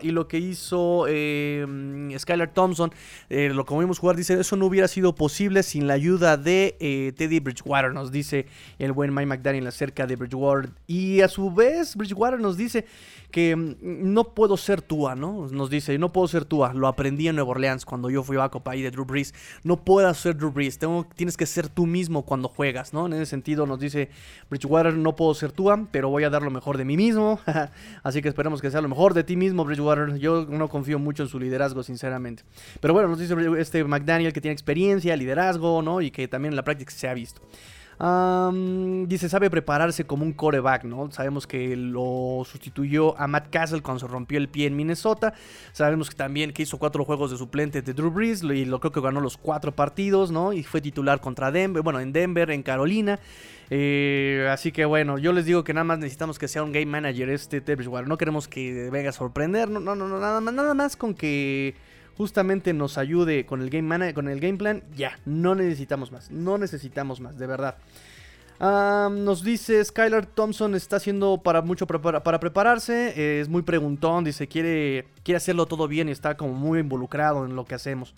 y 0.02 0.10
lo 0.10 0.28
que 0.28 0.36
hizo 0.36 1.06
em, 1.08 2.18
Skylar 2.18 2.52
Thompson, 2.52 2.92
eh, 3.30 3.48
lo 3.54 3.64
que 3.64 3.74
vimos 3.78 3.98
jugar, 3.98 4.14
dice, 4.14 4.38
eso 4.38 4.56
no 4.56 4.66
hubiera 4.66 4.88
sido 4.88 5.14
posible 5.14 5.62
sin 5.62 5.86
la 5.86 5.94
ayuda 5.94 6.36
de 6.36 6.76
eh, 6.80 7.14
Teddy 7.16 7.40
Bridgewater, 7.40 7.94
nos 7.94 8.12
dice 8.12 8.44
el 8.78 8.92
buen 8.92 9.14
Mike 9.14 9.24
McDaniel 9.26 9.66
acerca 9.68 10.06
de 10.06 10.16
Bridgewater. 10.16 10.68
Y 10.86 11.22
a 11.22 11.28
su 11.28 11.50
vez, 11.50 11.96
Bridgewater 11.96 12.40
nos 12.40 12.58
dice 12.58 12.84
que 13.30 13.56
mm, 13.56 13.76
no 13.80 14.34
puedo 14.34 14.56
ser 14.56 14.82
Tua, 14.82 15.14
¿no? 15.14 15.48
Nos 15.48 15.70
dice, 15.70 15.98
no 15.98 16.09
puedo 16.12 16.28
ser 16.28 16.44
Tua, 16.44 16.72
lo 16.74 16.88
aprendí 16.88 17.28
en 17.28 17.36
Nueva 17.36 17.50
Orleans 17.50 17.84
cuando 17.84 18.10
yo 18.10 18.22
fui 18.22 18.36
a 18.36 18.50
ahí 18.66 18.82
de 18.82 18.90
Drew 18.90 19.04
Brees. 19.04 19.34
No 19.62 19.84
puedo 19.84 20.12
ser 20.14 20.36
Drew 20.36 20.50
Brees, 20.50 20.78
tengo, 20.78 21.06
tienes 21.14 21.36
que 21.36 21.46
ser 21.46 21.68
tú 21.68 21.86
mismo 21.86 22.24
cuando 22.24 22.48
juegas, 22.48 22.92
¿no? 22.92 23.06
En 23.06 23.12
ese 23.14 23.26
sentido 23.26 23.66
nos 23.66 23.80
dice 23.80 24.10
Bridgewater, 24.48 24.94
no 24.94 25.16
puedo 25.16 25.34
ser 25.34 25.52
Tua, 25.52 25.86
pero 25.90 26.08
voy 26.08 26.24
a 26.24 26.30
dar 26.30 26.42
lo 26.42 26.50
mejor 26.50 26.78
de 26.78 26.84
mí 26.84 26.96
mismo. 26.96 27.40
Así 28.02 28.22
que 28.22 28.28
esperemos 28.28 28.60
que 28.60 28.70
sea 28.70 28.80
lo 28.80 28.88
mejor 28.88 29.14
de 29.14 29.24
ti 29.24 29.36
mismo, 29.36 29.64
Bridgewater. 29.64 30.16
Yo 30.18 30.46
no 30.46 30.68
confío 30.68 30.98
mucho 30.98 31.22
en 31.22 31.28
su 31.28 31.38
liderazgo, 31.38 31.82
sinceramente. 31.82 32.42
Pero 32.80 32.94
bueno, 32.94 33.08
nos 33.08 33.18
dice 33.18 33.34
este 33.58 33.84
McDaniel 33.84 34.32
que 34.32 34.40
tiene 34.40 34.52
experiencia, 34.52 35.16
liderazgo, 35.16 35.82
¿no? 35.82 36.00
Y 36.00 36.10
que 36.10 36.28
también 36.28 36.52
en 36.52 36.56
la 36.56 36.64
práctica 36.64 36.90
se 36.90 37.08
ha 37.08 37.14
visto 37.14 37.40
dice, 39.06 39.28
sabe 39.28 39.50
prepararse 39.50 40.06
como 40.06 40.24
un 40.24 40.32
coreback, 40.32 40.84
¿no? 40.84 41.10
Sabemos 41.10 41.46
que 41.46 41.76
lo 41.76 42.42
sustituyó 42.46 43.18
a 43.18 43.26
Matt 43.26 43.50
Castle 43.50 43.82
cuando 43.82 44.00
se 44.00 44.06
rompió 44.06 44.38
el 44.38 44.48
pie 44.48 44.66
en 44.66 44.76
Minnesota. 44.76 45.34
Sabemos 45.72 46.08
que 46.08 46.16
también 46.16 46.52
que 46.52 46.62
hizo 46.62 46.78
cuatro 46.78 47.04
juegos 47.04 47.30
de 47.30 47.36
suplente 47.36 47.82
de 47.82 47.92
Drew 47.92 48.10
Brees 48.10 48.42
y 48.42 48.64
lo 48.64 48.80
creo 48.80 48.92
que 48.92 49.00
ganó 49.02 49.20
los 49.20 49.36
cuatro 49.36 49.72
partidos, 49.72 50.30
¿no? 50.30 50.54
Y 50.54 50.62
fue 50.62 50.80
titular 50.80 51.20
contra 51.20 51.50
Denver, 51.50 51.82
bueno, 51.82 52.00
en 52.00 52.12
Denver, 52.12 52.50
en 52.50 52.62
Carolina. 52.62 53.18
Eh, 53.68 54.48
así 54.50 54.72
que 54.72 54.84
bueno, 54.84 55.18
yo 55.18 55.32
les 55.32 55.44
digo 55.44 55.62
que 55.62 55.74
nada 55.74 55.84
más 55.84 55.98
necesitamos 55.98 56.38
que 56.38 56.48
sea 56.48 56.62
un 56.62 56.72
game 56.72 56.86
manager 56.86 57.28
este 57.28 57.60
Teddy 57.60 57.86
No 58.06 58.18
queremos 58.18 58.48
que 58.48 58.90
venga 58.90 59.10
a 59.10 59.12
sorprender, 59.12 59.68
no, 59.68 59.78
no, 59.78 59.94
no, 59.94 60.08
nada 60.18 60.40
más, 60.40 60.54
nada 60.54 60.74
más 60.74 60.96
con 60.96 61.14
que 61.14 61.76
justamente 62.20 62.74
nos 62.74 62.98
ayude 62.98 63.46
con 63.46 63.62
el 63.62 63.70
game, 63.70 64.58
plan, 64.58 64.82
ya, 64.94 65.18
no 65.24 65.54
necesitamos 65.54 66.12
más, 66.12 66.30
no 66.30 66.58
necesitamos 66.58 67.18
más, 67.18 67.38
de 67.38 67.46
verdad. 67.46 67.76
nos 68.60 69.42
dice 69.42 69.82
Skylar 69.82 70.26
Thompson 70.26 70.74
está 70.74 70.96
haciendo 70.96 71.40
para 71.42 71.62
mucho 71.62 71.86
para 71.86 72.38
prepararse, 72.38 73.40
es 73.40 73.48
muy 73.48 73.62
preguntón, 73.62 74.24
dice 74.24 74.46
quiere, 74.46 75.06
quiere 75.22 75.38
hacerlo 75.38 75.64
todo 75.64 75.88
bien 75.88 76.10
y 76.10 76.12
está 76.12 76.36
como 76.36 76.52
muy 76.52 76.80
involucrado 76.80 77.46
en 77.46 77.56
lo 77.56 77.64
que 77.64 77.74
hacemos. 77.74 78.12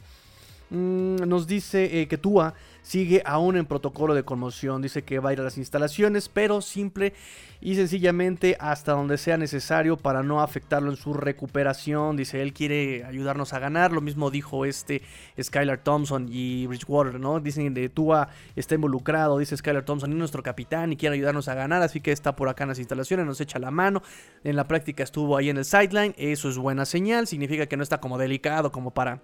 Mm, 0.71 1.29
nos 1.29 1.47
dice 1.47 2.01
eh, 2.01 2.09
que 2.09 2.19
Tua 2.19 2.55
sigue 2.83 3.23
aún 3.25 3.57
en 3.57 3.67
protocolo 3.67 4.15
de 4.15 4.25
conmoción. 4.25 4.83
Dice 4.83 5.03
que 5.03 5.19
va 5.19 5.31
a 5.31 5.33
ir 5.33 5.41
a 5.41 5.45
las 5.45 5.59
instalaciones, 5.59 6.29
pero 6.29 6.61
simple 6.61 7.15
y 7.61 7.77
sencillamente 7.77 8.57
hasta 8.59 8.93
donde 8.93 9.17
sea 9.17 9.37
necesario 9.37 9.97
para 9.97 10.25
no 10.25 10.43
afectarlo 10.43 10.91
en 10.91 10.97
su 10.97 11.15
recuperación. 11.15 12.17
Dice, 12.17 12.43
él 12.43 12.53
quiere 12.53 13.05
ayudarnos 13.05 13.53
a 13.53 13.61
ganar. 13.61 13.93
Lo 13.93 14.01
mismo 14.01 14.31
dijo 14.31 14.65
este 14.65 15.03
Skylar 15.41 15.79
Thompson 15.79 16.27
y 16.29 16.67
Bridgewater, 16.67 17.21
¿no? 17.21 17.39
Dicen 17.39 17.73
que 17.73 17.89
Tua 17.89 18.29
está 18.57 18.75
involucrado, 18.75 19.39
dice 19.39 19.57
Skylar 19.57 19.85
Thompson, 19.85 20.11
es 20.11 20.19
nuestro 20.19 20.43
capitán 20.43 20.93
y 20.93 20.97
quiere 20.97 21.15
ayudarnos 21.15 21.49
a 21.49 21.55
ganar, 21.55 21.83
así 21.83 22.01
que 22.01 22.11
está 22.11 22.35
por 22.35 22.49
acá 22.49 22.65
en 22.65 22.71
las 22.71 22.79
instalaciones, 22.79 23.27
nos 23.27 23.41
echa 23.41 23.61
la 23.61 23.71
mano. 23.71 24.03
En 24.43 24.57
la 24.57 24.67
práctica 24.67 25.05
estuvo 25.05 25.37
ahí 25.37 25.49
en 25.49 25.59
el 25.59 25.65
sideline, 25.65 26.15
eso 26.19 26.49
es 26.49 26.59
buena 26.59 26.85
señal, 26.85 27.29
significa 27.29 27.67
que 27.67 27.77
no 27.77 27.85
está 27.85 28.01
como 28.01 28.19
delicado 28.19 28.73
como 28.73 28.91
para 28.91 29.21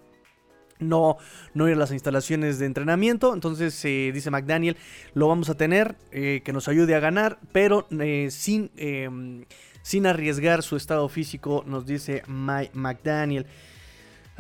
no, 0.79 1.17
no 1.55 1.69
ir 1.69 1.75
a 1.75 1.79
las 1.79 1.93
instalaciones 1.93 2.59
de 2.59 2.67
entrenamiento. 2.67 3.35
Entonces, 3.35 3.85
eh, 3.85 4.11
dice 4.13 4.31
McDaniel, 4.31 4.77
lo 5.15 5.29
vamos 5.29 5.49
a 5.49 5.57
tener, 5.57 5.97
eh, 6.13 6.43
que 6.45 6.53
nos 6.53 6.69
ayude 6.69 6.95
a 6.95 7.01
ganar, 7.01 7.39
pero 7.53 7.87
eh, 8.01 8.29
sin, 8.31 8.71
em, 8.77 9.45
sin 9.83 10.07
arriesgar 10.07 10.63
su 10.63 10.77
estado 10.77 11.09
físico, 11.09 11.65
nos 11.67 11.87
dice 11.87 12.23
Mike 12.27 12.73
McDaniel 12.75 13.47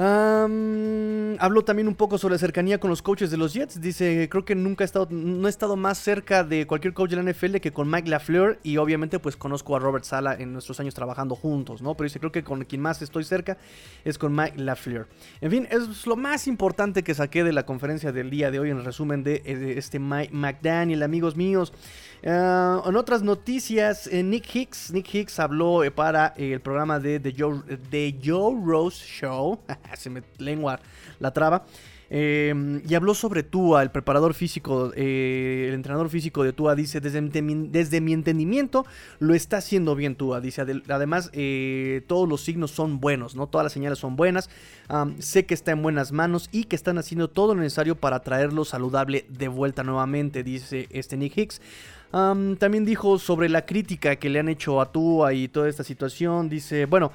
habló 0.04 1.64
también 1.64 1.88
un 1.88 1.94
poco 1.96 2.18
sobre 2.18 2.34
la 2.34 2.38
cercanía 2.38 2.78
con 2.78 2.88
los 2.88 3.02
coaches 3.02 3.30
de 3.30 3.36
los 3.36 3.52
Jets. 3.52 3.80
Dice, 3.80 4.28
creo 4.30 4.44
que 4.44 4.54
nunca 4.54 4.84
he 4.84 4.86
estado, 4.86 5.08
no 5.10 5.48
he 5.48 5.50
estado 5.50 5.76
más 5.76 5.98
cerca 5.98 6.44
de 6.44 6.66
cualquier 6.66 6.94
coach 6.94 7.10
de 7.10 7.16
la 7.16 7.32
NFL 7.32 7.56
que 7.56 7.72
con 7.72 7.90
Mike 7.90 8.08
LaFleur. 8.08 8.60
Y 8.62 8.76
obviamente 8.76 9.18
pues 9.18 9.36
conozco 9.36 9.74
a 9.74 9.80
Robert 9.80 10.04
Sala 10.04 10.34
en 10.34 10.52
nuestros 10.52 10.78
años 10.78 10.94
trabajando 10.94 11.34
juntos, 11.34 11.82
¿no? 11.82 11.96
Pero 11.96 12.06
dice, 12.06 12.20
creo 12.20 12.32
que 12.32 12.44
con 12.44 12.64
quien 12.64 12.80
más 12.80 13.02
estoy 13.02 13.24
cerca 13.24 13.58
es 14.04 14.18
con 14.18 14.34
Mike 14.34 14.58
LaFleur. 14.58 15.08
En 15.40 15.50
fin, 15.50 15.68
es 15.70 16.06
lo 16.06 16.16
más 16.16 16.46
importante 16.46 17.02
que 17.02 17.14
saqué 17.14 17.42
de 17.42 17.52
la 17.52 17.66
conferencia 17.66 18.12
del 18.12 18.30
día 18.30 18.50
de 18.50 18.60
hoy 18.60 18.70
en 18.70 18.84
resumen 18.84 19.24
de, 19.24 19.42
eh, 19.44 19.74
este 19.76 19.98
Mike 19.98 20.32
McDaniel, 20.32 21.02
amigos 21.02 21.36
míos. 21.36 21.72
Ah, 22.24 22.82
en 22.84 22.96
otras 22.96 23.22
noticias, 23.22 24.08
eh, 24.08 24.22
Nick 24.22 24.54
Hicks, 24.54 24.92
Nick 24.92 25.14
Hicks 25.14 25.38
habló 25.38 25.84
eh, 25.84 25.90
para 25.90 26.34
el 26.36 26.60
programa 26.60 26.98
de 26.98 27.20
The 27.20 27.34
Joe, 27.36 27.62
The 27.90 28.18
Joe 28.24 28.56
Rose 28.64 29.04
Show. 29.04 29.60
se 29.96 30.10
me 30.10 30.22
lengua 30.38 30.80
la 31.20 31.32
traba. 31.32 31.64
Em, 32.10 32.80
y 32.88 32.94
habló 32.94 33.12
sobre 33.12 33.42
Tua, 33.42 33.82
el 33.82 33.90
preparador 33.90 34.32
físico, 34.32 34.92
eh, 34.96 35.66
el 35.68 35.74
entrenador 35.74 36.08
físico 36.08 36.42
de 36.42 36.54
Tua 36.54 36.74
dice, 36.74 37.00
desde, 37.00 37.20
desde, 37.20 38.00
mi 38.00 38.14
entendimiento 38.14 38.86
lo 39.18 39.34
está 39.34 39.58
haciendo 39.58 39.94
bien 39.94 40.14
Tua, 40.14 40.40
dice, 40.40 40.62
además 40.88 41.30
eh, 41.34 42.02
todos 42.06 42.26
los 42.26 42.40
signos 42.40 42.70
son 42.70 42.98
buenos, 43.00 43.36
¿no? 43.36 43.46
Todas 43.46 43.66
las 43.66 43.72
señales 43.74 43.98
son 43.98 44.16
buenas, 44.16 44.48
sé 45.18 45.44
que 45.44 45.52
está 45.52 45.72
en 45.72 45.82
buenas 45.82 46.12
manos 46.12 46.48
y 46.50 46.64
que 46.64 46.76
están 46.76 46.96
haciendo 46.96 47.28
todo 47.28 47.54
lo 47.54 47.60
necesario 47.60 47.94
para 47.94 48.20
traerlo 48.20 48.64
saludable 48.64 49.26
de 49.28 49.48
vuelta 49.48 49.82
nuevamente, 49.82 50.42
dice 50.42 50.88
este 50.90 51.18
Nick 51.18 51.36
Hicks. 51.36 51.60
también 52.10 52.86
dijo 52.86 53.18
sobre 53.18 53.50
la 53.50 53.66
crítica 53.66 54.16
que 54.16 54.30
le 54.30 54.38
han 54.38 54.48
hecho 54.48 54.80
a 54.80 54.90
Tua 54.90 55.34
y 55.34 55.48
toda 55.48 55.68
esta 55.68 55.84
situación, 55.84 56.48
dice, 56.48 56.86
bueno, 56.86 57.12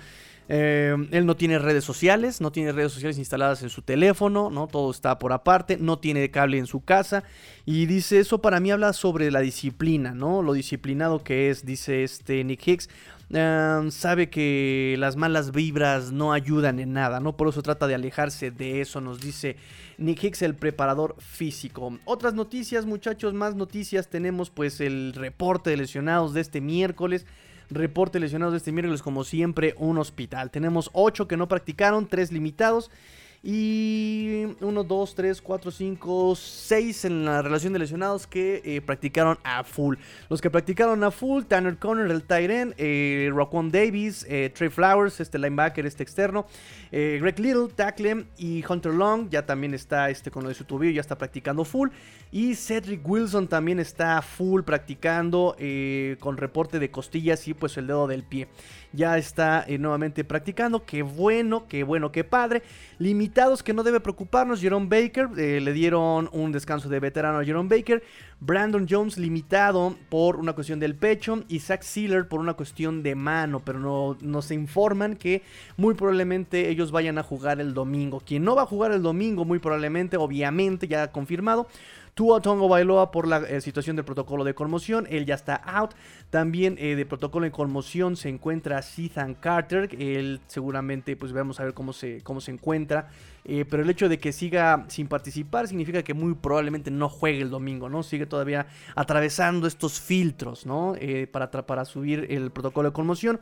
eh, 0.50 0.96
él 1.12 1.26
no 1.26 1.36
tiene 1.36 1.60
redes 1.60 1.84
sociales, 1.84 2.42
no 2.42 2.52
tiene 2.52 2.72
redes 2.72 2.92
sociales 2.92 3.18
instaladas 3.18 3.64
en 3.64 3.70
su 3.70 3.82
teléfono, 3.82 4.50
¿no? 4.50 4.68
Todo 4.68 4.92
está 4.92 5.18
por 5.20 5.32
aparte, 5.34 5.78
no 5.78 6.00
tiene 6.00 6.30
cable 6.32 6.58
en 6.58 6.68
su 6.68 6.84
casa. 6.84 7.24
Y 7.66 7.86
dice, 7.86 8.20
eso 8.20 8.42
para 8.42 8.60
mí 8.60 8.72
habla 8.72 8.94
sobre 8.94 9.32
la 9.32 9.40
disciplina, 9.40 10.14
¿no? 10.14 10.42
Lo 10.42 10.54
disciplinado 10.54 11.24
que 11.24 11.50
es, 11.50 11.66
dice 11.66 12.04
este 12.04 12.44
Nick 12.44 12.68
Hicks. 12.68 12.90
Em, 13.30 13.90
sabe 13.90 14.30
que 14.30 14.96
las 15.00 15.16
malas 15.16 15.52
vibras 15.52 16.12
no 16.12 16.34
ayudan 16.34 16.80
en 16.80 16.94
nada, 16.94 17.20
¿no? 17.20 17.36
Por 17.36 17.48
eso 17.48 17.64
trata 17.64 17.88
de 17.88 17.96
alejarse 17.96 18.52
de 18.52 18.82
eso, 18.82 19.02
nos 19.02 19.22
dice 19.22 19.56
Nick 19.98 20.24
Hicks, 20.24 20.42
el 20.42 20.56
preparador 20.56 21.16
físico. 21.20 21.98
Otras 22.06 22.34
noticias, 22.34 22.86
muchachos, 22.86 23.34
más 23.34 23.56
noticias. 23.56 24.10
Tenemos 24.10 24.50
pues 24.50 24.82
el 24.82 25.14
reporte 25.14 25.70
de 25.70 25.78
lesionados 25.78 26.34
de 26.34 26.42
este 26.42 26.62
miércoles. 26.62 27.26
Reporte 27.70 28.20
lesionados 28.20 28.54
de 28.54 28.58
este 28.58 28.72
miércoles, 28.72 29.02
como 29.02 29.24
siempre, 29.24 29.76
un 29.78 29.98
hospital. 29.98 30.52
Tenemos 30.52 30.90
8 30.94 31.28
que 31.28 31.38
no 31.38 31.48
practicaron, 31.48 32.08
3 32.08 32.32
limitados. 32.32 32.92
Y 33.46 34.56
1, 34.62 34.84
2, 34.86 35.16
3, 35.16 35.42
4, 35.42 35.70
5, 35.70 36.34
6 36.34 37.06
en 37.06 37.26
la 37.26 37.42
relación 37.42 37.74
de 37.74 37.80
lesionados 37.80 38.26
que 38.26 38.62
eh, 38.64 38.80
practicaron 38.80 39.38
a 39.44 39.66
full. 39.66 39.98
Los 40.30 40.40
que 40.40 40.50
practicaron 40.50 41.04
a 41.04 41.12
full, 41.12 41.44
Tanner 41.44 41.78
Conner, 41.78 42.10
el 42.10 42.24
Tyren, 42.24 42.74
eh, 42.78 43.30
Davis, 43.70 44.26
eh, 44.30 44.50
Trey 44.56 44.70
Flowers, 44.70 45.20
este 45.20 45.38
linebacker, 45.38 45.86
este 45.86 46.04
externo, 46.04 46.46
eh, 46.90 47.18
Greg 47.20 47.38
Little, 47.38 47.68
tackle 47.76 48.28
y 48.38 48.64
Hunter 48.66 48.94
Long, 48.94 49.30
ya 49.30 49.46
también 49.46 49.74
está 49.74 50.10
este 50.10 50.32
con 50.32 50.44
lo 50.44 50.50
de 50.50 50.56
su 50.56 50.64
tobillo, 50.64 50.94
ya 50.94 51.02
está 51.02 51.18
practicando 51.18 51.66
full. 51.66 51.90
Y 52.32 52.56
Cedric 52.56 53.06
Wilson 53.06 53.50
también 53.50 53.78
está 53.82 54.22
full 54.22 54.62
practicando 54.62 55.56
con 56.20 56.38
reporte 56.38 56.80
de 56.80 56.90
costillas 56.90 57.48
y 57.48 57.54
pues 57.54 57.78
el 57.78 57.88
dedo 57.88 58.08
del 58.08 58.24
pie. 58.24 58.48
Ya 58.94 59.18
está 59.18 59.66
nuevamente 59.80 60.24
practicando, 60.24 60.86
qué 60.86 61.02
bueno, 61.02 61.68
qué 61.68 61.84
bueno, 61.84 62.12
qué 62.12 62.24
padre. 62.24 62.62
Limitados 63.00 63.64
que 63.64 63.74
no 63.74 63.84
debe 63.84 64.00
preocuparnos, 64.00 64.62
Jerome 64.62 64.88
Baker, 64.88 65.32
le 65.32 65.74
dieron 65.74 66.30
un 66.32 66.52
descanso 66.52 66.90
de 66.90 67.00
veterano 67.00 67.40
a 67.40 67.44
Jerome 67.44 67.76
Baker. 67.76 68.04
Brandon 68.40 68.86
Jones 68.90 69.18
limitado 69.18 69.96
por 70.10 70.36
una 70.36 70.54
cuestión 70.54 70.80
del 70.80 70.96
pecho 70.96 71.44
y 71.48 71.60
Zach 71.60 71.82
Sealer 71.82 72.28
por 72.28 72.42
una 72.42 72.56
cuestión 72.56 73.02
de 73.02 73.16
mano, 73.16 73.62
pero 73.64 73.80
no, 73.80 74.18
nos 74.22 74.52
informan 74.52 75.16
que 75.16 75.44
muy 75.78 75.94
probablemente 75.96 76.70
ellos 76.70 76.92
vayan 76.92 77.18
a 77.18 77.24
jugar 77.24 77.62
el 77.62 77.74
domingo. 77.74 78.20
Quien 78.20 78.44
no 78.44 78.56
va 78.56 78.64
a 78.64 78.66
jugar 78.66 78.92
el 78.92 79.02
domingo, 79.02 79.46
muy 79.46 79.60
probablemente, 79.60 80.18
obviamente, 80.18 80.88
ya 80.88 81.12
confirmado, 81.12 81.68
Tua 82.14 82.42
Tongo 82.42 82.68
Bailoa 82.70 83.12
por 83.12 83.28
la 83.28 83.38
eh, 83.40 83.60
situación 83.62 83.96
del 83.96 84.06
protocolo 84.06 84.44
de 84.44 84.54
conmoción, 84.54 85.08
él 85.10 85.26
ya 85.26 85.36
está 85.36 85.56
out. 85.56 85.92
También 86.30 86.76
eh, 86.78 86.96
de 86.96 87.06
protocolo 87.06 87.46
de 87.46 87.52
conmoción 87.52 88.16
se 88.16 88.30
encuentra 88.30 88.82
Ethan 88.98 89.34
Carter, 89.34 89.90
él 89.98 90.40
seguramente 90.48 91.16
pues 91.16 91.34
vamos 91.34 91.60
a 91.60 91.64
ver 91.64 91.74
cómo 91.74 91.92
se, 91.92 92.22
cómo 92.22 92.40
se 92.40 92.52
encuentra. 92.52 93.10
Eh, 93.46 93.66
pero 93.70 93.84
el 93.84 93.90
hecho 93.90 94.08
de 94.08 94.20
que 94.20 94.32
siga 94.32 94.86
sin 94.88 95.08
participar 95.08 95.68
significa 95.68 96.02
que 96.02 96.14
muy 96.14 96.34
probablemente 96.34 96.92
no 96.92 97.10
juegue 97.10 97.42
el 97.42 97.50
domingo, 97.50 97.90
¿no? 97.90 98.02
Sigue 98.04 98.26
todavía 98.26 98.68
atravesando 98.96 99.68
estos 99.68 100.00
filtros, 100.00 100.66
¿no? 100.66 100.96
para, 101.32 101.52
para 101.52 101.86
subir 101.86 102.28
el 102.30 102.52
protocolo 102.52 102.90
de 102.90 102.94
conmoción. 102.94 103.40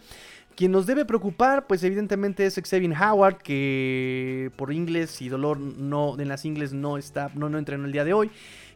Quien 0.56 0.72
nos 0.72 0.86
debe 0.86 1.06
preocupar, 1.06 1.66
pues 1.66 1.84
evidentemente 1.84 2.46
es 2.46 2.60
Xavier 2.62 2.94
Howard, 2.94 3.38
que 3.38 4.52
por 4.58 4.74
inglés 4.74 5.22
y 5.22 5.30
dolor 5.30 5.58
no, 5.60 6.20
en 6.20 6.28
las 6.28 6.44
ingles 6.46 6.74
no 6.74 6.98
está, 6.98 7.32
no, 7.36 7.50
no 7.50 7.58
entrenó 7.58 7.86
el 7.86 7.92
día 7.92 8.04
de 8.04 8.14
hoy. 8.14 8.30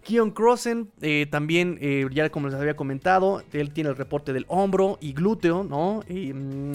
Keon 0.04 0.32
Crossen, 0.32 0.90
eh, 1.02 1.28
también, 1.30 1.78
eh, 1.82 2.08
ya 2.12 2.30
como 2.30 2.48
les 2.48 2.56
había 2.58 2.76
comentado, 2.76 3.44
él 3.52 3.74
tiene 3.74 3.90
el 3.90 3.98
reporte 3.98 4.34
del 4.34 4.46
hombro 4.48 4.98
y 5.02 5.14
glúteo, 5.14 5.64
¿no? 5.64 6.04
Y, 6.08 6.32
mm, 6.32 6.72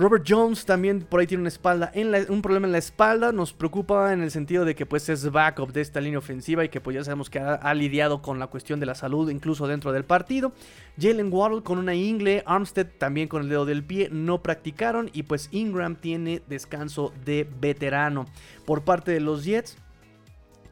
Robert 0.00 0.24
Jones 0.26 0.64
también 0.64 1.02
por 1.02 1.20
ahí 1.20 1.26
tiene 1.26 1.42
una 1.42 1.48
espalda, 1.48 1.92
un 2.30 2.40
problema 2.40 2.66
en 2.66 2.72
la 2.72 2.78
espalda. 2.78 3.32
Nos 3.32 3.52
preocupa 3.52 4.14
en 4.14 4.22
el 4.22 4.30
sentido 4.30 4.64
de 4.64 4.74
que 4.74 4.86
pues 4.86 5.10
es 5.10 5.30
backup 5.30 5.74
de 5.74 5.82
esta 5.82 6.00
línea 6.00 6.18
ofensiva 6.18 6.64
y 6.64 6.70
que 6.70 6.80
pues 6.80 6.94
ya 6.94 7.04
sabemos 7.04 7.28
que 7.28 7.38
ha, 7.38 7.74
lidiado 7.74 8.22
con 8.22 8.38
la 8.38 8.46
cuestión 8.46 8.80
de 8.80 8.86
la 8.86 8.94
salud 8.94 9.28
incluso 9.28 9.66
dentro 9.66 9.92
del 9.92 10.04
partido. 10.04 10.52
Jalen 10.98 11.30
Waddle 11.30 11.62
con 11.62 11.76
una 11.76 11.94
ingle, 11.94 12.42
Armstead 12.46 12.86
también 12.96 13.28
con 13.28 13.42
el 13.42 13.50
dedo 13.50 13.66
del 13.66 13.84
pie, 13.84 14.08
no 14.10 14.42
practicaron 14.42 15.10
y 15.12 15.24
pues 15.24 15.50
Ingram 15.52 15.96
tiene 15.96 16.40
descanso 16.48 17.12
de 17.26 17.46
veterano. 17.60 18.24
Por 18.64 18.84
parte 18.84 19.12
de 19.12 19.20
los 19.20 19.44
Jets, 19.44 19.76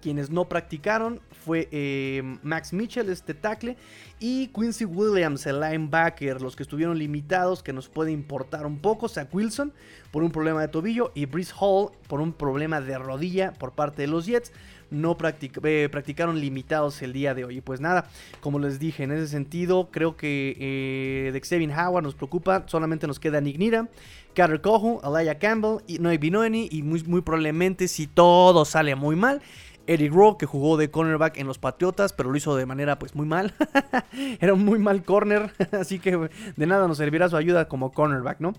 quienes 0.00 0.31
no 0.31 0.49
practicaron 0.49 1.21
fue 1.45 1.69
eh, 1.71 2.23
Max 2.43 2.73
Mitchell, 2.73 3.09
este 3.09 3.35
tackle, 3.35 3.76
y 4.21 4.49
Quincy 4.49 4.85
Williams, 4.85 5.47
el 5.47 5.61
linebacker, 5.61 6.43
los 6.43 6.57
que 6.57 6.62
estuvieron 6.62 6.99
limitados, 6.99 7.62
que 7.62 7.73
nos 7.73 7.88
puede 7.88 8.11
importar 8.11 8.67
un 8.67 8.78
poco. 8.78 9.09
Zach 9.09 9.33
Wilson 9.33 9.73
por 10.11 10.23
un 10.23 10.31
problema 10.31 10.61
de 10.61 10.69
tobillo 10.69 11.12
y 11.14 11.26
Brice 11.26 11.52
Hall 11.59 11.90
por 12.09 12.21
un 12.21 12.33
problema 12.33 12.81
de 12.81 12.99
rodilla 12.99 13.52
por 13.52 13.73
parte 13.73 14.02
de 14.02 14.09
los 14.09 14.26
Jets. 14.26 14.52
No 14.90 15.17
eh, 15.21 15.89
practicaron 15.91 16.41
limitados 16.41 17.02
el 17.02 17.13
día 17.13 17.34
de 17.34 17.45
hoy. 17.45 17.58
Y 17.58 17.61
pues 17.61 17.80
nada, 17.80 18.08
como 18.41 18.58
les 18.58 18.78
dije, 18.78 19.04
en 19.04 19.13
ese 19.13 19.28
sentido, 19.28 19.91
creo 19.93 20.17
que 20.17 20.56
eh, 20.58 21.30
de 21.30 21.41
Xavier 21.41 21.71
Howard 21.71 22.04
nos 22.04 22.15
preocupa. 22.15 22.65
Solamente 22.67 23.06
nos 23.06 23.21
queda 23.21 23.41
Nick 23.41 23.58
Nira, 23.58 23.89
Carter 24.34 24.63
Cohu, 24.63 25.00
Alaya 25.02 25.39
Campbell 25.39 25.82
y 25.87 25.99
Noé 25.99 26.17
Binoeni. 26.17 26.69
Y 26.73 26.82
muy, 26.82 27.02
muy 27.04 27.21
probablemente, 27.21 27.87
si 27.87 28.06
todo 28.06 28.65
sale 28.65 28.95
muy 28.95 29.15
mal, 29.15 29.43
Eric 29.88 30.12
Rowe, 30.12 30.36
que 30.36 30.46
jugó 30.46 30.76
de 30.76 30.90
cornerback 30.90 31.38
en 31.38 31.46
los 31.46 31.58
Patriotas, 31.58 32.12
pero 32.12 32.30
lo 32.30 32.36
hizo 32.36 32.54
de 32.54 32.66
manera 32.66 32.98
pues 32.98 33.14
muy 33.14 33.26
mal. 33.26 33.54
Era 34.40 34.52
un 34.52 34.64
muy 34.64 34.78
mal 34.78 35.02
corner, 35.02 35.52
así 35.72 35.98
que 35.98 36.28
de 36.56 36.66
nada 36.66 36.86
nos 36.86 36.98
servirá 36.98 37.28
su 37.28 37.36
ayuda 37.36 37.68
como 37.68 37.90
cornerback, 37.90 38.40
¿no? 38.40 38.52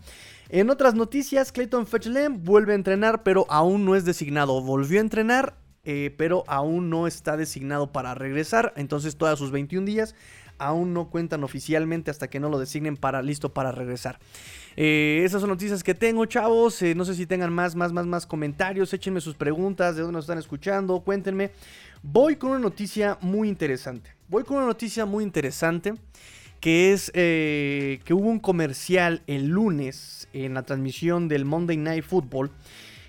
En 0.49 0.71
otras 0.71 0.95
noticias, 0.95 1.51
Clayton 1.51 1.85
Fetchland 1.85 2.43
vuelve 2.43 2.73
a 2.73 2.75
entrenar, 2.75 3.21
pero 3.21 3.45
aún 3.49 3.85
no 3.85 3.95
es 3.95 4.03
designado. 4.03 4.59
Volvió 4.61 4.97
a 4.97 5.01
entrenar, 5.01 5.53
eh, 5.83 6.13
pero 6.17 6.43
aún 6.47 6.89
no 6.89 7.05
está 7.05 7.37
designado 7.37 7.91
para 7.91 8.15
regresar. 8.15 8.73
Entonces, 8.75 9.15
todas 9.15 9.37
sus 9.37 9.51
21 9.51 9.85
días 9.85 10.15
aún 10.59 10.93
no 10.93 11.09
cuentan 11.09 11.43
oficialmente 11.43 12.11
hasta 12.11 12.29
que 12.29 12.39
no 12.39 12.49
lo 12.49 12.59
designen 12.59 12.97
para 12.97 13.21
listo 13.21 13.53
para 13.53 13.71
regresar. 13.71 14.19
Eh, 14.75 15.23
esas 15.25 15.41
son 15.41 15.49
noticias 15.49 15.83
que 15.83 15.95
tengo, 15.95 16.25
chavos. 16.25 16.81
Eh, 16.81 16.95
no 16.95 17.05
sé 17.05 17.15
si 17.15 17.25
tengan 17.25 17.51
más, 17.51 17.75
más, 17.75 17.91
más, 17.91 18.05
más 18.05 18.25
comentarios. 18.25 18.93
Échenme 18.93 19.21
sus 19.21 19.35
preguntas, 19.35 19.95
de 19.95 20.01
dónde 20.01 20.17
nos 20.17 20.25
están 20.25 20.37
escuchando, 20.37 20.99
cuéntenme. 21.01 21.51
Voy 22.03 22.35
con 22.35 22.51
una 22.51 22.59
noticia 22.59 23.17
muy 23.21 23.49
interesante. 23.49 24.11
Voy 24.27 24.43
con 24.43 24.57
una 24.57 24.67
noticia 24.67 25.05
muy 25.05 25.23
interesante 25.23 25.93
que 26.59 26.91
es 26.91 27.09
eh, 27.15 28.01
que 28.03 28.13
hubo 28.13 28.29
un 28.29 28.39
comercial 28.39 29.21
el 29.27 29.47
lunes 29.47 30.27
en 30.33 30.53
la 30.53 30.63
transmisión 30.63 31.29
del 31.29 31.45
Monday 31.45 31.77
Night 31.77 32.03
Football 32.03 32.51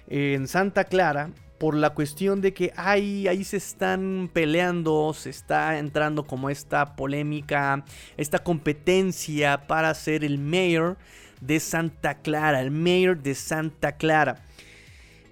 en 0.09 0.47
Santa 0.49 0.85
Clara 0.85 1.31
por 1.61 1.75
la 1.75 1.91
cuestión 1.91 2.41
de 2.41 2.55
que 2.55 2.73
ahí, 2.75 3.29
ahí 3.29 3.45
se 3.45 3.59
están 3.59 4.31
peleando, 4.33 5.13
se 5.13 5.29
está 5.29 5.79
entrando 5.79 6.25
como 6.25 6.49
esta 6.49 6.97
polémica, 6.97 7.85
esta 8.17 8.39
competencia 8.39 9.67
para 9.67 9.93
ser 9.93 10.25
el 10.25 10.39
mayor 10.39 10.97
de 11.43 11.61
Santa 11.61 12.15
Clara, 12.15 12.63
el 12.63 12.71
mayor 12.71 13.23
de 13.23 13.35
Santa 13.35 13.93
Clara. 13.93 14.43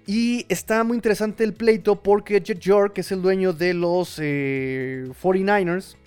Y 0.05 0.45
está 0.49 0.83
muy 0.83 0.97
interesante 0.97 1.43
el 1.43 1.55
pleito 1.55 2.03
porque 2.03 2.39
Jet 2.39 2.59
York, 2.59 2.93
que 2.93 3.01
es 3.01 3.11
el 3.11 3.23
dueño 3.23 3.51
de 3.51 3.73
los 3.73 4.19
49ers, 4.19 5.95
eh, 5.95 5.97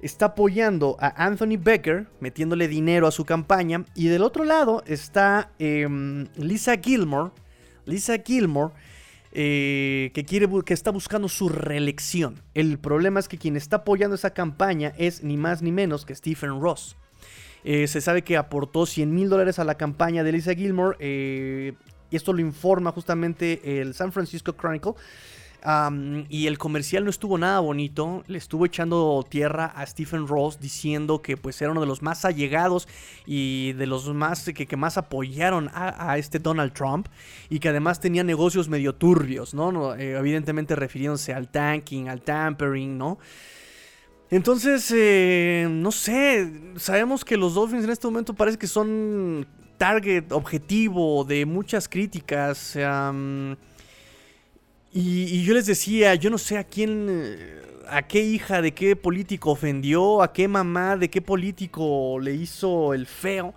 está 0.00 0.24
apoyando 0.26 0.96
a 1.00 1.26
Anthony 1.26 1.58
Becker, 1.62 2.06
metiéndole 2.18 2.66
dinero 2.66 3.06
a 3.06 3.10
su 3.10 3.26
campaña. 3.26 3.84
Y 3.94 4.08
del 4.08 4.22
otro 4.22 4.44
lado 4.44 4.82
está 4.86 5.50
em, 5.58 6.28
Lisa 6.36 6.78
Gilmore. 6.82 7.32
Lisa 7.84 8.16
Gilmore 8.24 8.72
eh, 9.32 10.10
que, 10.12 10.24
quiere, 10.24 10.48
que 10.64 10.74
está 10.74 10.90
buscando 10.90 11.28
su 11.28 11.48
reelección. 11.48 12.42
El 12.54 12.78
problema 12.78 13.20
es 13.20 13.28
que 13.28 13.38
quien 13.38 13.56
está 13.56 13.76
apoyando 13.76 14.16
esa 14.16 14.30
campaña 14.30 14.92
es 14.98 15.22
ni 15.22 15.36
más 15.36 15.62
ni 15.62 15.72
menos 15.72 16.04
que 16.04 16.14
Stephen 16.14 16.60
Ross. 16.60 16.96
Eh, 17.62 17.86
se 17.86 18.00
sabe 18.00 18.22
que 18.22 18.36
aportó 18.36 18.86
100 18.86 19.14
mil 19.14 19.28
dólares 19.28 19.58
a 19.58 19.64
la 19.64 19.76
campaña 19.76 20.24
de 20.24 20.32
Lisa 20.32 20.54
Gilmore. 20.54 20.96
Eh, 20.98 21.74
y 22.10 22.16
esto 22.16 22.32
lo 22.32 22.40
informa 22.40 22.90
justamente 22.90 23.80
el 23.80 23.94
San 23.94 24.10
Francisco 24.10 24.52
Chronicle 24.54 24.94
y 26.28 26.46
el 26.46 26.58
comercial 26.58 27.04
no 27.04 27.10
estuvo 27.10 27.36
nada 27.38 27.60
bonito. 27.60 28.24
Le 28.26 28.38
estuvo 28.38 28.66
echando 28.66 29.24
tierra 29.28 29.66
a 29.66 29.86
Stephen 29.86 30.26
Ross 30.26 30.58
diciendo 30.58 31.20
que 31.22 31.36
pues 31.36 31.60
era 31.60 31.70
uno 31.70 31.80
de 31.80 31.86
los 31.86 32.02
más 32.02 32.24
allegados 32.24 32.88
y 33.26 33.72
de 33.74 33.86
los 33.86 34.08
más 34.14 34.44
que, 34.44 34.76
más 34.76 34.96
apoyaron 34.96 35.70
a, 35.74 36.16
este 36.18 36.38
Donald 36.38 36.72
Trump. 36.72 37.08
Y 37.48 37.58
que 37.58 37.68
además 37.68 38.00
tenía 38.00 38.24
negocios 38.24 38.68
medio 38.68 38.94
turbios, 38.94 39.54
¿no? 39.54 39.94
Eh, 39.94 40.16
evidentemente 40.16 40.74
refiriéndose 40.76 41.34
al 41.34 41.48
tanking, 41.48 42.08
al 42.08 42.22
tampering, 42.22 42.96
¿no? 42.96 43.18
Entonces, 44.30 44.92
eh, 44.94 45.66
no 45.68 45.90
sé, 45.90 46.52
sabemos 46.76 47.24
que 47.24 47.36
los 47.36 47.54
Dolphins 47.54 47.84
en 47.84 47.90
este 47.90 48.06
momento 48.06 48.32
parece 48.32 48.58
que 48.58 48.68
son 48.68 49.44
target 49.76 50.30
objetivo 50.30 51.24
de 51.24 51.44
muchas 51.46 51.88
críticas. 51.88 52.76
Y, 54.92 55.44
yo 55.44 55.54
les 55.54 55.66
decía, 55.66 56.14
yo 56.16 56.30
no 56.30 56.38
sé 56.38 56.58
a 56.58 56.64
quién, 56.64 57.06
eh, 57.08 57.62
a 57.88 58.02
qué 58.02 58.22
hija 58.22 58.60
de 58.60 58.72
qué 58.72 58.96
político 58.96 59.52
ofendió, 59.52 60.22
a 60.22 60.32
qué 60.32 60.48
mamá 60.48 60.96
de 60.96 61.08
qué 61.08 61.22
político 61.22 62.18
le 62.20 62.34
hizo 62.34 62.92
el 62.92 63.06
feo, 63.06 63.54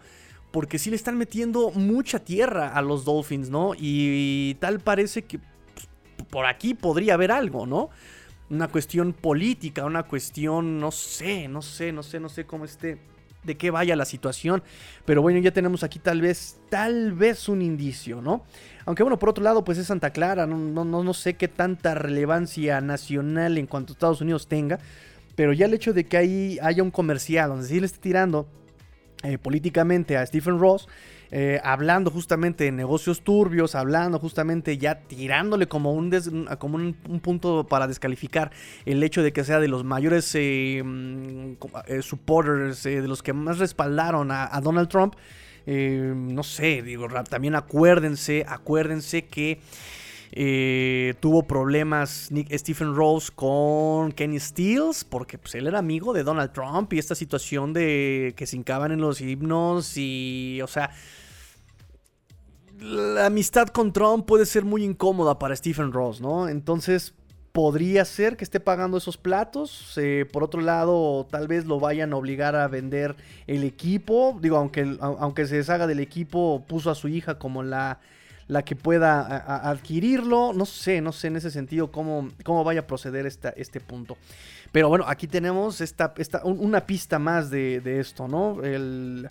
porque 0.51 0.77
sí 0.77 0.91
le 0.91 0.95
están 0.95 1.17
metiendo 1.17 1.71
mucha 1.71 2.19
tierra 2.19 2.69
a 2.69 2.81
los 2.83 3.03
Dolphins, 3.03 3.49
¿no? 3.49 3.73
Y, 3.75 4.55
tal 4.59 4.79
parece 4.79 5.23
que 5.23 5.39
pues, 5.39 5.87
por 6.29 6.45
aquí 6.45 6.75
podría 6.75 7.15
haber 7.15 7.31
algo, 7.31 7.65
¿no? 7.65 7.89
Una 8.51 8.67
cuestión 8.67 9.13
política, 9.13 9.85
una 9.85 10.03
cuestión, 10.03 10.79
no 10.79 10.91
sé, 10.91 11.47
no 11.47 11.63
sé, 11.63 11.91
no 11.91 12.03
sé, 12.03 12.19
no 12.19 12.29
sé 12.29 12.45
cómo 12.45 12.65
esté, 12.65 12.99
de 13.43 13.55
qué 13.55 13.71
vaya 13.71 13.95
la 13.95 14.05
situación, 14.05 14.63
pero 15.05 15.21
bueno, 15.21 15.39
ya 15.39 15.51
tenemos 15.51 15.83
aquí 15.83 15.99
tal 15.99 16.21
vez, 16.21 16.57
tal 16.69 17.13
vez 17.13 17.49
un 17.49 17.61
indicio, 17.61 18.21
¿no? 18.21 18.43
Aunque 18.85 19.03
bueno, 19.03 19.19
por 19.19 19.29
otro 19.29 19.43
lado, 19.43 19.63
pues 19.63 19.77
es 19.77 19.87
Santa 19.87 20.11
Clara, 20.11 20.45
no, 20.45 20.57
no, 20.57 21.03
no 21.03 21.13
sé 21.13 21.35
qué 21.35 21.47
tanta 21.47 21.95
relevancia 21.95 22.81
nacional 22.81 23.57
en 23.57 23.67
cuanto 23.67 23.91
a 23.91 23.93
Estados 23.93 24.21
Unidos 24.21 24.47
tenga, 24.47 24.79
pero 25.35 25.53
ya 25.53 25.65
el 25.65 25.73
hecho 25.73 25.93
de 25.93 26.05
que 26.05 26.17
ahí 26.17 26.59
haya 26.61 26.83
un 26.83 26.91
comercial 26.91 27.49
donde 27.49 27.67
sí 27.67 27.79
le 27.79 27.85
esté 27.85 27.99
tirando 27.99 28.47
eh, 29.23 29.37
políticamente 29.37 30.17
a 30.17 30.25
Stephen 30.25 30.59
Ross, 30.59 30.87
eh, 31.31 31.59
hablando 31.63 32.11
justamente 32.11 32.65
de 32.65 32.71
negocios 32.71 33.21
turbios, 33.21 33.75
hablando 33.75 34.19
justamente 34.19 34.77
ya 34.77 34.99
tirándole 34.99 35.67
como 35.67 35.93
un, 35.93 36.11
como 36.59 36.75
un, 36.77 36.93
punto 37.21 37.65
para 37.67 37.87
descalificar 37.87 38.51
el 38.85 39.01
hecho 39.03 39.23
de 39.23 39.33
que 39.33 39.43
sea 39.43 39.59
de 39.59 39.67
los 39.67 39.83
mayores 39.83 40.31
eh, 40.35 40.81
mm, 40.83 41.53
eh, 41.87 42.01
supporters, 42.01 42.83
de 42.83 43.07
los 43.07 43.23
que 43.23 43.33
más 43.33 43.59
respaldaron 43.59 44.29
a, 44.31 44.59
Donald 44.61 44.89
Trump. 44.89 45.15
no 45.65 46.43
sé, 46.43 46.81
digo, 46.81 47.07
también 47.29 47.55
acuérdense, 47.55 48.45
acuérdense 48.47 49.25
que 49.25 49.59
tuvo 51.19 51.43
problemas 51.43 52.31
Nick, 52.31 52.51
Stephen 52.57 52.95
Rose 52.95 53.31
con 53.33 54.11
Kenny 54.11 54.39
Stills, 54.39 55.03
porque 55.03 55.37
pues, 55.37 55.55
él 55.55 55.67
era 55.67 55.79
amigo 55.79 56.13
de 56.13 56.23
Donald 56.23 56.51
Trump 56.51 56.91
y 56.93 56.99
esta 56.99 57.15
situación 57.15 57.73
de 57.73 58.33
que 58.35 58.47
se 58.47 58.55
hincaban 58.57 58.91
en 58.91 59.01
los 59.01 59.21
himnos 59.21 59.97
y, 59.97 60.59
o 60.63 60.67
sea, 60.67 60.91
la 62.79 63.27
amistad 63.27 63.67
con 63.67 63.93
Trump 63.93 64.25
puede 64.25 64.45
ser 64.45 64.65
muy 64.65 64.83
incómoda 64.83 65.39
para 65.39 65.55
Stephen 65.55 65.91
Ross, 65.91 66.19
¿no? 66.19 66.49
Entonces 66.49 67.13
podría 67.53 68.03
ser 68.03 68.35
que 68.35 68.43
esté 68.43 68.59
pagando 68.59 68.97
esos 68.97 69.15
platos. 69.15 69.93
Eh, 69.97 70.25
por 70.29 70.43
otro 70.43 70.59
lado, 70.59 71.25
tal 71.29 71.47
vez 71.47 71.65
lo 71.65 71.79
vayan 71.79 72.11
a 72.11 72.17
obligar 72.17 72.55
a 72.55 72.67
vender 72.67 73.15
el 73.47 73.63
equipo. 73.63 74.37
Digo, 74.41 74.57
aunque, 74.57 74.97
aunque 74.99 75.45
se 75.45 75.57
deshaga 75.57 75.87
del 75.87 75.99
equipo, 75.99 76.65
puso 76.67 76.89
a 76.89 76.95
su 76.95 77.07
hija 77.07 77.37
como 77.37 77.63
la, 77.63 77.99
la 78.53 78.63
que 78.63 78.75
pueda 78.75 79.69
adquirirlo. 79.69 80.53
No 80.53 80.65
sé, 80.65 81.01
no 81.01 81.11
sé 81.11 81.27
en 81.27 81.35
ese 81.35 81.51
sentido 81.51 81.91
cómo, 81.91 82.29
cómo 82.43 82.63
vaya 82.63 82.81
a 82.81 82.87
proceder 82.87 83.25
esta, 83.25 83.49
este 83.49 83.79
punto. 83.79 84.17
Pero 84.71 84.89
bueno, 84.89 85.05
aquí 85.07 85.27
tenemos 85.27 85.81
esta, 85.81 86.13
esta, 86.17 86.43
una 86.45 86.85
pista 86.85 87.19
más 87.19 87.49
de, 87.49 87.81
de 87.81 87.99
esto, 87.99 88.27
¿no? 88.27 88.63
El 88.63 89.29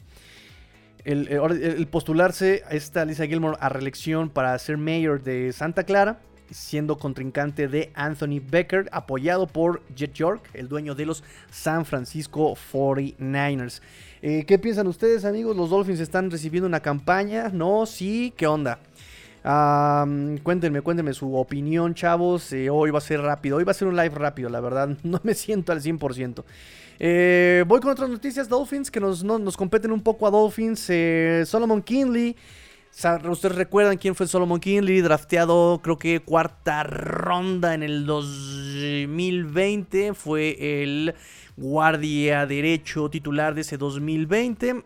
el, 1.04 1.88
postularse 1.90 2.62
a 2.68 2.74
esta 2.74 3.04
Lisa 3.04 3.26
Gilmore 3.26 3.56
a 3.61 3.68
reelección 3.68 4.30
para 4.30 4.58
ser 4.58 4.76
mayor 4.76 5.22
de 5.22 5.52
Santa 5.52 5.85
Clara, 5.85 6.20
siendo 6.50 6.98
contrincante 6.98 7.66
de 7.66 7.90
Anthony 7.94 8.40
Becker, 8.40 8.88
apoyado 8.92 9.46
por 9.46 9.82
Jet 9.94 10.12
York, 10.12 10.48
el 10.54 10.68
dueño 10.68 10.94
de 10.94 11.06
los 11.06 11.24
San 11.50 11.85
Francisco 11.85 12.54
49ers. 12.72 13.80
Eh, 14.20 14.44
¿Qué 14.46 14.58
piensan 14.58 14.87
ustedes, 14.87 15.24
amigos? 15.24 15.56
¿Los 15.56 15.70
Dolphins 15.70 15.98
están 15.98 16.30
recibiendo 16.30 16.68
una 16.68 16.80
campaña? 16.80 17.48
¿No? 17.48 17.87
¿Sí? 17.87 18.32
¿Qué 18.37 18.46
onda? 18.46 18.78
Cuéntenme, 19.42 20.83
cuéntenme 20.83 21.14
su 21.14 21.35
opinión, 21.35 21.94
chavos. 21.94 22.52
Eh, 22.52 22.70
hoy 22.70 22.90
va 22.90 22.98
a 22.98 23.02
ser 23.02 23.20
rápido. 23.20 23.57
Hoy 23.57 23.64
va 23.64 23.72
a 23.72 23.74
ser 23.74 23.88
un 23.88 23.96
live 23.96 24.14
rápido, 24.14 24.48
la 24.48 24.61
verdad. 24.61 24.96
No 25.02 25.20
me 25.22 25.35
siento 25.35 25.72
al 25.72 25.83
100%. 25.83 26.44
Eh, 26.98 27.64
voy 27.66 27.81
con 27.81 27.90
otras 27.90 28.09
noticias 28.09 28.48
Dolphins 28.48 28.90
que 28.90 29.00
nos, 29.00 29.24
nos 29.24 29.57
competen 29.57 29.92
un 29.92 30.02
poco 30.02 30.26
a 30.26 30.31
Dolphins. 30.31 30.87
Eh, 30.88 31.44
Solomon 31.46 31.83
Kinley. 31.83 32.37
Ustedes 33.28 33.57
recuerdan 33.57 33.96
quién 33.96 34.14
fue 34.14 34.26
Solomon 34.26 34.61
Kinley, 34.61 35.00
drafteado 35.00 35.81
creo 35.83 35.98
que 35.98 36.20
cuarta 36.20 36.83
ronda 36.83 37.72
en 37.72 37.83
el 37.83 38.05
2020. 38.05 40.12
Fue 40.12 40.83
el 40.83 41.14
guardia 41.57 42.44
derecho 42.44 43.09
titular 43.09 43.55
de 43.55 43.62
ese 43.62 43.78
2020. 43.78 44.85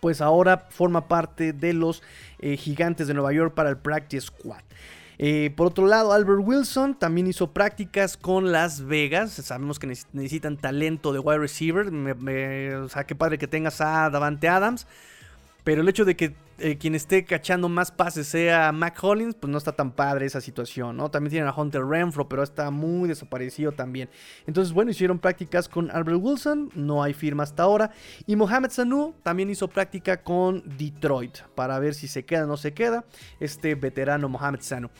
Pues 0.00 0.20
ahora 0.20 0.66
forma 0.70 1.06
parte 1.06 1.52
de 1.52 1.72
los 1.72 2.02
eh, 2.44 2.58
gigantes 2.58 3.06
de 3.08 3.14
Nueva 3.14 3.32
York 3.32 3.54
para 3.54 3.70
el 3.70 3.78
Practice 3.78 4.26
Squad. 4.26 4.60
Eh, 5.16 5.50
por 5.56 5.68
otro 5.68 5.86
lado, 5.86 6.12
Albert 6.12 6.40
Wilson 6.42 6.94
también 6.98 7.26
hizo 7.26 7.52
prácticas 7.52 8.18
con 8.18 8.52
Las 8.52 8.84
Vegas. 8.84 9.32
Sabemos 9.32 9.78
que 9.78 9.86
necesitan 9.86 10.58
talento 10.58 11.14
de 11.14 11.20
wide 11.20 11.38
receiver. 11.38 11.86
o 11.88 12.88
sea, 12.90 13.04
qué 13.04 13.14
padre 13.14 13.38
que 13.38 13.46
tengas 13.46 13.80
a 13.80 14.10
Davante 14.10 14.48
Adams. 14.48 14.86
Pero 15.62 15.80
el 15.80 15.88
hecho 15.88 16.04
de 16.04 16.16
que 16.16 16.34
eh, 16.58 16.76
quien 16.78 16.94
esté 16.94 17.24
cachando 17.24 17.68
más 17.68 17.90
pases 17.90 18.26
sea 18.26 18.70
Mac 18.72 18.98
Hollins, 19.02 19.34
pues 19.34 19.50
no 19.50 19.58
está 19.58 19.72
tan 19.72 19.90
padre 19.90 20.26
esa 20.26 20.40
situación, 20.40 20.96
¿no? 20.96 21.10
También 21.10 21.30
tienen 21.30 21.48
a 21.48 21.54
Hunter 21.54 21.84
Renfro, 21.84 22.28
pero 22.28 22.42
está 22.42 22.70
muy 22.70 23.08
desaparecido 23.08 23.72
también. 23.72 24.08
Entonces, 24.46 24.72
bueno, 24.72 24.90
hicieron 24.90 25.18
prácticas 25.18 25.68
con 25.68 25.90
Albert 25.90 26.18
Wilson, 26.20 26.70
no 26.74 27.02
hay 27.02 27.14
firma 27.14 27.42
hasta 27.42 27.64
ahora. 27.64 27.90
Y 28.26 28.36
Mohamed 28.36 28.70
Sanu 28.70 29.14
también 29.22 29.50
hizo 29.50 29.68
práctica 29.68 30.22
con 30.22 30.62
Detroit, 30.78 31.38
para 31.54 31.78
ver 31.78 31.94
si 31.94 32.08
se 32.08 32.24
queda 32.24 32.44
o 32.44 32.46
no 32.46 32.56
se 32.56 32.72
queda 32.72 33.04
este 33.40 33.74
veterano 33.74 34.28
Mohamed 34.28 34.60
Sanu. 34.60 34.90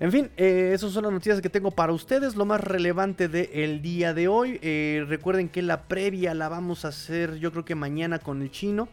En 0.00 0.10
fin, 0.10 0.30
eh, 0.36 0.72
esas 0.74 0.92
son 0.92 1.04
las 1.04 1.12
noticias 1.12 1.40
que 1.40 1.48
tengo 1.48 1.70
para 1.70 1.92
ustedes. 1.92 2.34
Lo 2.34 2.44
más 2.44 2.60
relevante 2.60 3.28
del 3.28 3.80
día 3.80 4.12
de 4.12 4.26
hoy. 4.26 4.58
Eh, 4.60 5.04
recuerden 5.08 5.48
que 5.48 5.62
la 5.62 5.82
previa 5.82 6.34
la 6.34 6.48
vamos 6.48 6.84
a 6.84 6.88
hacer 6.88 7.38
yo 7.38 7.52
creo 7.52 7.64
que 7.64 7.74
mañana 7.74 8.18
con 8.18 8.42
el 8.42 8.50
chino. 8.50 8.88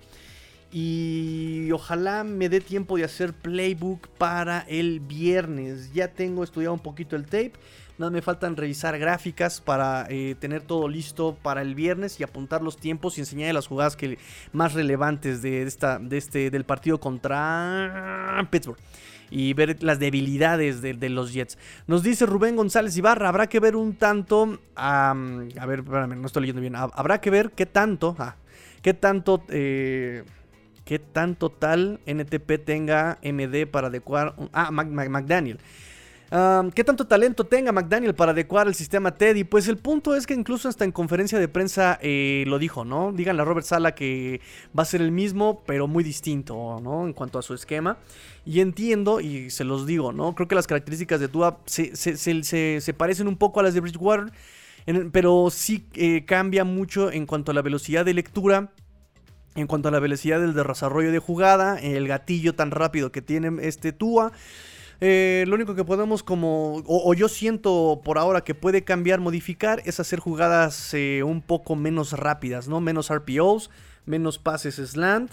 Y 0.72 1.70
ojalá 1.72 2.24
me 2.24 2.48
dé 2.48 2.62
tiempo 2.62 2.96
de 2.96 3.04
hacer 3.04 3.34
playbook 3.34 4.08
para 4.18 4.62
el 4.62 5.02
viernes. 5.02 5.92
Ya 5.94 6.08
tengo 6.08 6.44
estudiado 6.44 6.74
un 6.74 6.80
poquito 6.80 7.16
el 7.18 7.26
tape. 7.26 7.54
Nada 7.98 8.10
me 8.10 8.22
faltan 8.22 8.56
revisar 8.56 8.98
gráficas 8.98 9.60
para 9.60 10.08
eh, 10.10 10.36
tener 10.40 10.64
todo 10.64 10.88
listo 10.88 11.38
para 11.42 11.62
el 11.62 11.76
viernes 11.76 12.20
y 12.20 12.24
apuntar 12.24 12.62
los 12.64 12.78
tiempos 12.78 13.18
y 13.18 13.22
enseñar 13.22 13.54
las 13.54 13.68
jugadas 13.68 13.96
que, 13.96 14.18
más 14.54 14.74
relevantes 14.74 15.42
de, 15.42 15.64
esta, 15.64 16.00
de 16.00 16.18
este, 16.18 16.50
del 16.50 16.64
partido 16.64 17.00
contra 17.00 18.48
Pittsburgh 18.50 18.80
y 19.30 19.54
ver 19.54 19.82
las 19.84 20.00
debilidades 20.00 20.82
de, 20.82 21.10
los 21.10 21.34
Jets. 21.34 21.58
Nos 21.88 22.04
dice 22.04 22.26
Rubén 22.26 22.56
González 22.56 22.98
Ibarra, 22.98 23.30
habrá 23.30 23.48
que 23.48 23.60
ver 23.60 23.76
un 23.76 23.96
tanto, 23.96 24.60
a 24.76 25.14
ver, 25.16 25.80
espérame, 25.80 26.20
no 26.20 26.28
estoy 26.28 26.42
leyendo 26.42 26.62
bien, 26.62 26.76
habrá 26.76 27.22
que 27.22 27.30
ver 27.30 27.52
qué 27.52 27.66
tanto, 27.66 28.16
ah, 28.20 28.36
qué 28.82 28.94
tanto... 28.94 29.44
Eh, 29.50 30.24
qué 30.92 31.00
tanto 31.00 31.50
tal 31.50 32.02
NTP 32.06 32.66
tenga 32.66 33.18
MD 33.24 33.66
para 33.66 33.88
adecuar. 33.88 34.36
Ah, 34.52 34.72
McDaniel. 34.72 35.58
¿Qué 36.76 36.84
tanto 36.84 37.08
talento 37.08 37.46
tenga 37.46 37.72
McDaniel 37.72 38.14
para 38.14 38.34
adecuar 38.34 38.68
el 38.68 38.76
sistema 38.76 39.16
Teddy? 39.16 39.46
Pues 39.46 39.70
el 39.70 39.78
punto 39.78 40.14
es 40.18 40.28
que 40.28 40.34
incluso 40.34 40.68
hasta 40.68 40.84
en 40.84 40.92
conferencia 40.92 41.40
de 41.40 41.48
prensa 41.48 41.98
eh, 42.02 42.44
lo 42.46 42.60
dijo, 42.60 42.84
¿no? 42.84 43.14
Díganle 43.14 43.42
a 43.42 43.46
Robert 43.46 43.66
Sala 43.66 43.96
que 43.96 44.42
va 44.78 44.84
a 44.84 44.86
ser 44.86 45.00
el 45.00 45.14
mismo, 45.14 45.64
pero 45.66 45.88
muy 45.88 46.04
distinto, 46.04 46.82
¿no? 46.84 47.06
En 47.06 47.14
cuanto 47.14 47.40
a 47.40 47.42
su 47.42 47.54
esquema. 47.54 47.98
Y 48.46 48.60
entiendo, 48.60 49.22
y 49.22 49.50
se 49.50 49.64
los 49.64 49.88
digo, 49.88 50.12
¿no? 50.12 50.36
Creo 50.36 50.50
que 50.50 50.56
las 50.56 50.68
características 50.68 51.22
de 51.22 51.30
Tua 51.30 51.60
se, 51.68 51.96
se, 51.96 52.94
parecen 52.94 53.30
un 53.30 53.38
poco 53.38 53.62
a 53.62 53.64
las 53.64 53.74
de 53.74 53.80
Bridgewater, 53.80 54.34
pero 55.14 55.48
sí 55.52 55.86
eh, 55.94 56.26
cambia 56.26 56.66
mucho 56.66 57.14
en 57.14 57.26
cuanto 57.26 57.52
a 57.52 57.54
la 57.54 57.62
velocidad 57.62 58.04
de 58.04 58.14
lectura 58.14 58.72
en 59.56 59.68
cuanto 59.68 59.90
a 59.90 59.92
la 59.92 60.00
velocidad 60.00 60.40
del 60.40 60.54
desarrollo 60.54 61.12
de 61.12 61.20
jugada, 61.20 61.80
el 61.80 62.08
gatillo 62.08 62.56
tan 62.56 62.72
rápido 62.72 63.12
que 63.12 63.22
tiene 63.22 63.52
este 63.68 63.92
Tua. 63.92 64.32
Eh, 65.02 65.46
lo 65.48 65.56
único 65.56 65.74
que 65.74 65.84
podemos 65.84 66.22
como, 66.22 66.84
o, 66.86 67.14
yo 67.14 67.28
siento 67.28 68.02
por 68.04 68.18
ahora 68.18 68.42
que 68.42 68.54
puede 68.54 68.84
cambiar, 68.84 69.20
modificar, 69.20 69.82
es 69.86 70.00
hacer 70.00 70.20
jugadas 70.20 70.94
eh, 70.94 71.24
un 71.24 71.42
poco 71.42 71.76
menos 71.76 72.14
rápidas, 72.14 72.68
¿no? 72.68 72.80
Menos 72.82 73.12
RPOs, 73.12 73.72
menos 74.06 74.38
pases 74.38 74.76
slant, 74.76 75.32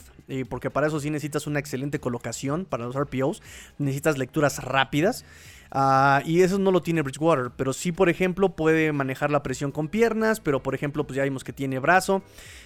porque 0.50 0.70
para 0.70 0.86
eso 0.86 1.00
sí 1.00 1.08
necesitas 1.08 1.46
una 1.46 1.58
excelente 1.58 2.00
colocación 2.00 2.66
para 2.66 2.84
los 2.84 2.96
RPOs, 2.96 3.42
necesitas 3.78 4.18
lecturas 4.18 4.62
rápidas. 4.62 5.24
Ah, 5.70 6.22
y 6.24 6.40
eso 6.40 6.58
no 6.58 6.70
lo 6.70 6.80
tiene 6.80 7.02
Bridgewater, 7.02 7.50
pero 7.56 7.72
sí, 7.72 7.92
por 7.92 8.08
ejemplo, 8.08 8.50
puede 8.50 8.92
manejar 8.92 9.30
la 9.30 9.42
presión 9.42 9.70
con 9.70 9.88
piernas, 9.88 10.40
pero 10.40 10.62
por 10.62 10.74
ejemplo, 10.74 11.06
pues 11.06 11.16
ya 11.16 11.24
vimos 11.24 11.44
que 11.44 11.52
tiene 11.52 11.78
brazo. 11.78 12.22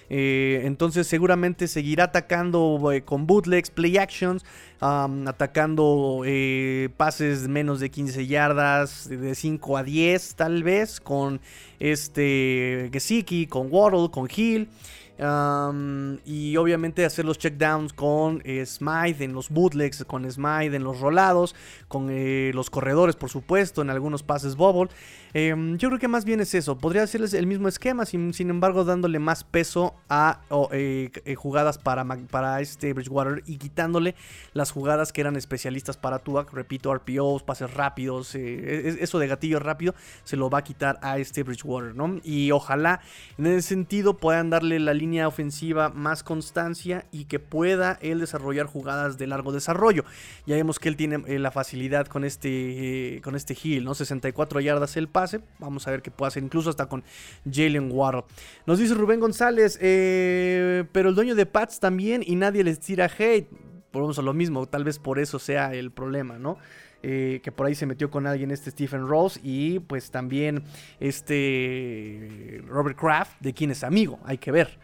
Eh, 0.09 0.61
entonces 0.65 1.07
seguramente 1.07 1.67
seguirá 1.67 2.05
atacando 2.05 2.91
eh, 2.91 3.03
con 3.03 3.25
bootlegs, 3.25 3.71
play 3.71 3.97
actions, 3.97 4.45
atacando 4.79 6.23
eh, 6.25 6.89
pases 6.97 7.47
menos 7.47 7.79
de 7.79 7.89
15 7.89 8.27
yardas, 8.27 9.09
de 9.09 9.33
5 9.33 9.77
a 9.77 9.83
10 9.83 10.35
tal 10.35 10.63
vez, 10.63 10.99
con 10.99 11.41
este 11.79 12.89
Gesicki, 12.91 13.47
con 13.47 13.67
Waddle, 13.71 14.09
con 14.11 14.29
Hill 14.33 14.69
y 15.17 16.57
obviamente 16.57 17.05
hacer 17.05 17.25
los 17.25 17.37
checkdowns 17.37 17.93
con 17.93 18.41
eh, 18.45 18.65
Smythe 18.65 19.23
en 19.23 19.33
los 19.33 19.49
bootlegs, 19.49 20.03
con 20.05 20.29
Smythe 20.29 20.75
en 20.75 20.83
los 20.83 20.99
rolados, 20.99 21.55
con 21.87 22.07
eh, 22.09 22.51
los 22.53 22.69
corredores, 22.69 23.15
por 23.15 23.29
supuesto, 23.29 23.81
en 23.81 23.89
algunos 23.89 24.23
pases 24.23 24.55
bubble. 24.55 24.89
Em, 25.35 25.77
yo 25.77 25.89
creo 25.89 25.99
que 25.99 26.07
más 26.07 26.25
bien 26.25 26.39
es 26.39 26.53
eso. 26.55 26.77
Podría 26.77 27.03
hacerles 27.03 27.33
el 27.33 27.47
mismo 27.47 27.67
esquema, 27.67 28.05
sin, 28.05 28.33
embargo, 28.37 28.83
dándole 28.85 29.19
más 29.19 29.43
peso 29.43 29.95
a 30.09 30.41
eh, 30.71 31.11
jugadas 31.35 31.77
para, 31.77 32.05
para 32.29 32.61
este 32.61 32.93
Bridgewater 32.93 33.43
y 33.45 33.57
quitándole 33.57 34.15
las 34.53 34.71
jugadas 34.71 35.13
que 35.13 35.21
eran 35.21 35.35
especialistas 35.35 35.97
para 35.97 36.19
Tuac. 36.19 36.51
Repito, 36.53 36.93
RPOs, 36.93 37.43
pases 37.43 37.73
rápidos, 37.73 38.35
e, 38.35 38.97
eso 38.99 39.19
de 39.19 39.27
gatillo 39.27 39.59
rápido 39.59 39.93
se 40.23 40.37
lo 40.37 40.49
va 40.49 40.59
a 40.59 40.63
quitar 40.63 40.99
a 41.01 41.17
este 41.19 41.43
Bridgewater, 41.43 41.95
¿no? 41.95 42.19
Y 42.23 42.51
ojalá 42.51 43.01
en 43.37 43.47
ese 43.47 43.69
sentido 43.69 44.17
puedan 44.17 44.49
darle 44.49 44.79
la 44.79 44.93
línea 45.03 45.27
ofensiva 45.27 45.89
más 45.89 46.23
constancia 46.23 47.05
y 47.11 47.25
que 47.25 47.37
pueda 47.37 47.99
él 48.01 48.19
desarrollar 48.19 48.67
jugadas 48.67 49.17
de 49.17 49.27
largo 49.27 49.51
desarrollo. 49.51 50.05
Ya 50.45 50.55
vemos 50.55 50.79
que 50.79 50.87
él 50.87 50.95
tiene 50.95 51.23
eh, 51.27 51.39
la 51.39 51.51
facilidad 51.51 52.07
con 52.07 52.23
este, 52.23 53.17
eh, 53.17 53.21
con 53.21 53.35
este 53.35 53.55
Hill, 53.61 53.83
¿no? 53.83 53.95
64 53.95 54.61
yardas 54.61 54.95
el 54.95 55.09
pase. 55.09 55.41
Vamos 55.59 55.87
a 55.87 55.91
ver 55.91 56.01
qué 56.01 56.09
puede 56.09 56.29
hacer, 56.29 56.41
incluso 56.41 56.69
hasta 56.69 56.85
con 56.87 57.03
Jalen 57.51 57.91
Waddle. 57.91 58.23
Nos 58.65 58.79
dice 58.79 58.93
Rubén 58.93 59.19
González, 59.19 59.77
eh, 59.81 60.85
pero 60.93 61.09
el 61.09 61.15
dueño 61.15 61.35
de 61.35 61.45
Pats 61.45 61.81
también 61.81 62.23
y 62.25 62.35
nadie 62.35 62.63
les 62.63 62.79
tira 62.79 63.11
hate. 63.17 63.49
Volvemos 63.91 64.17
a 64.19 64.21
lo 64.21 64.33
mismo, 64.33 64.65
tal 64.67 64.85
vez 64.85 64.99
por 64.99 65.19
eso 65.19 65.37
sea 65.37 65.73
el 65.73 65.91
problema, 65.91 66.39
¿no? 66.39 66.57
Eh, 67.05 67.41
que 67.43 67.51
por 67.51 67.65
ahí 67.65 67.75
se 67.75 67.85
metió 67.85 68.09
con 68.09 68.25
alguien 68.25 68.49
este 68.49 68.71
Stephen 68.71 69.05
Ross 69.05 69.37
y 69.43 69.79
pues 69.79 70.09
también 70.09 70.63
este 71.01 72.61
Robert 72.65 72.97
Kraft, 72.97 73.33
de 73.41 73.53
quien 73.53 73.71
es 73.71 73.83
amigo, 73.83 74.21
hay 74.23 74.37
que 74.37 74.53
ver. 74.53 74.79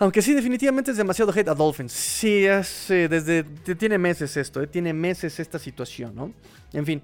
Aunque 0.00 0.22
sí, 0.22 0.34
definitivamente 0.34 0.90
es 0.90 0.96
demasiado 0.96 1.30
hate 1.30 1.48
a 1.48 1.54
Dolphins. 1.54 1.92
Sí, 1.92 2.46
es, 2.46 2.90
eh, 2.90 3.06
desde, 3.06 3.44
tiene 3.76 3.98
meses 3.98 4.36
esto, 4.36 4.62
eh, 4.62 4.66
tiene 4.66 4.92
meses 4.92 5.38
esta 5.38 5.58
situación, 5.58 6.16
¿no? 6.16 6.32
En 6.72 6.84
fin. 6.84 7.02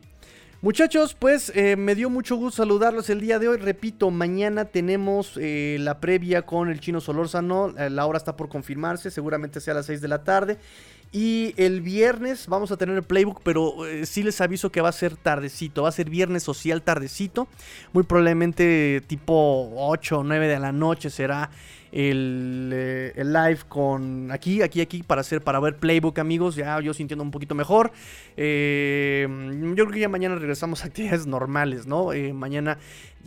Muchachos, 0.62 1.14
pues 1.14 1.52
me 1.54 1.94
dio 1.94 2.08
mucho 2.08 2.36
gusto 2.36 2.62
saludarlos 2.62 3.10
el 3.10 3.20
día 3.20 3.38
de 3.38 3.46
hoy. 3.46 3.58
Repito, 3.58 4.10
mañana 4.10 4.64
tenemos 4.64 5.36
la 5.36 6.00
previa 6.00 6.42
con 6.42 6.70
el 6.70 6.80
chino 6.80 7.00
Solórzano. 7.00 7.74
la 7.76 8.06
hora 8.06 8.16
está 8.16 8.36
por 8.36 8.48
confirmarse, 8.48 9.10
seguramente 9.10 9.60
sea 9.60 9.74
a 9.74 9.76
las 9.76 9.86
6 9.86 10.00
de 10.00 10.08
la 10.08 10.24
tarde. 10.24 10.58
Y 11.12 11.54
el 11.56 11.80
viernes 11.82 12.46
vamos 12.46 12.72
a 12.72 12.76
tener 12.76 12.96
el 12.96 13.02
playbook, 13.02 13.40
pero 13.42 13.86
eh, 13.86 14.06
sí 14.06 14.22
les 14.22 14.40
aviso 14.40 14.70
que 14.70 14.80
va 14.80 14.88
a 14.88 14.92
ser 14.92 15.16
tardecito, 15.16 15.84
va 15.84 15.88
a 15.88 15.92
ser 15.92 16.10
viernes 16.10 16.42
social 16.42 16.82
tardecito. 16.82 17.48
Muy 17.92 18.02
probablemente 18.02 19.02
tipo 19.06 19.72
8 19.76 20.18
o 20.18 20.24
9 20.24 20.48
de 20.48 20.58
la 20.58 20.72
noche 20.72 21.08
será 21.10 21.50
eh, 21.92 23.12
el, 23.16 23.32
live 23.32 23.60
con 23.68 24.30
aquí, 24.32 24.62
aquí, 24.62 24.80
aquí 24.80 25.02
para 25.02 25.20
hacer, 25.20 25.42
para 25.42 25.60
ver 25.60 25.76
Playbook, 25.76 26.18
amigos. 26.18 26.56
Ya 26.56 26.80
yo 26.80 26.94
sintiendo 26.94 27.22
un 27.22 27.30
poquito 27.30 27.54
mejor. 27.54 27.92
Eh, 28.36 29.26
yo 29.74 29.84
creo 29.84 29.90
que 29.90 30.00
ya 30.00 30.08
mañana 30.08 30.36
regresamos 30.36 30.82
a 30.82 30.88
actividades 30.88 31.26
normales, 31.26 31.86
¿no? 31.86 32.12
Eh, 32.12 32.32
mañana 32.32 32.78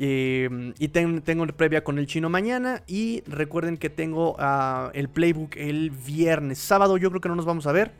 y 0.02 0.88
tengo 0.88 1.48
previa 1.48 1.84
con 1.84 2.00
el 2.00 2.08
chino 2.08 2.30
mañana. 2.30 2.84
Y 2.88 3.24
recuerden 3.28 3.78
que 3.78 3.90
tengo 3.90 4.36
ah, 4.40 4.92
el 4.94 5.10
Playbook 5.10 5.56
el 5.58 5.92
viernes. 5.92 6.60
Sábado 6.60 6.98
yo 6.98 7.10
creo 7.10 7.22
que 7.22 7.30
no 7.30 7.36
nos 7.36 7.46
vamos 7.46 7.68
a 7.68 7.72
ver. 7.72 7.92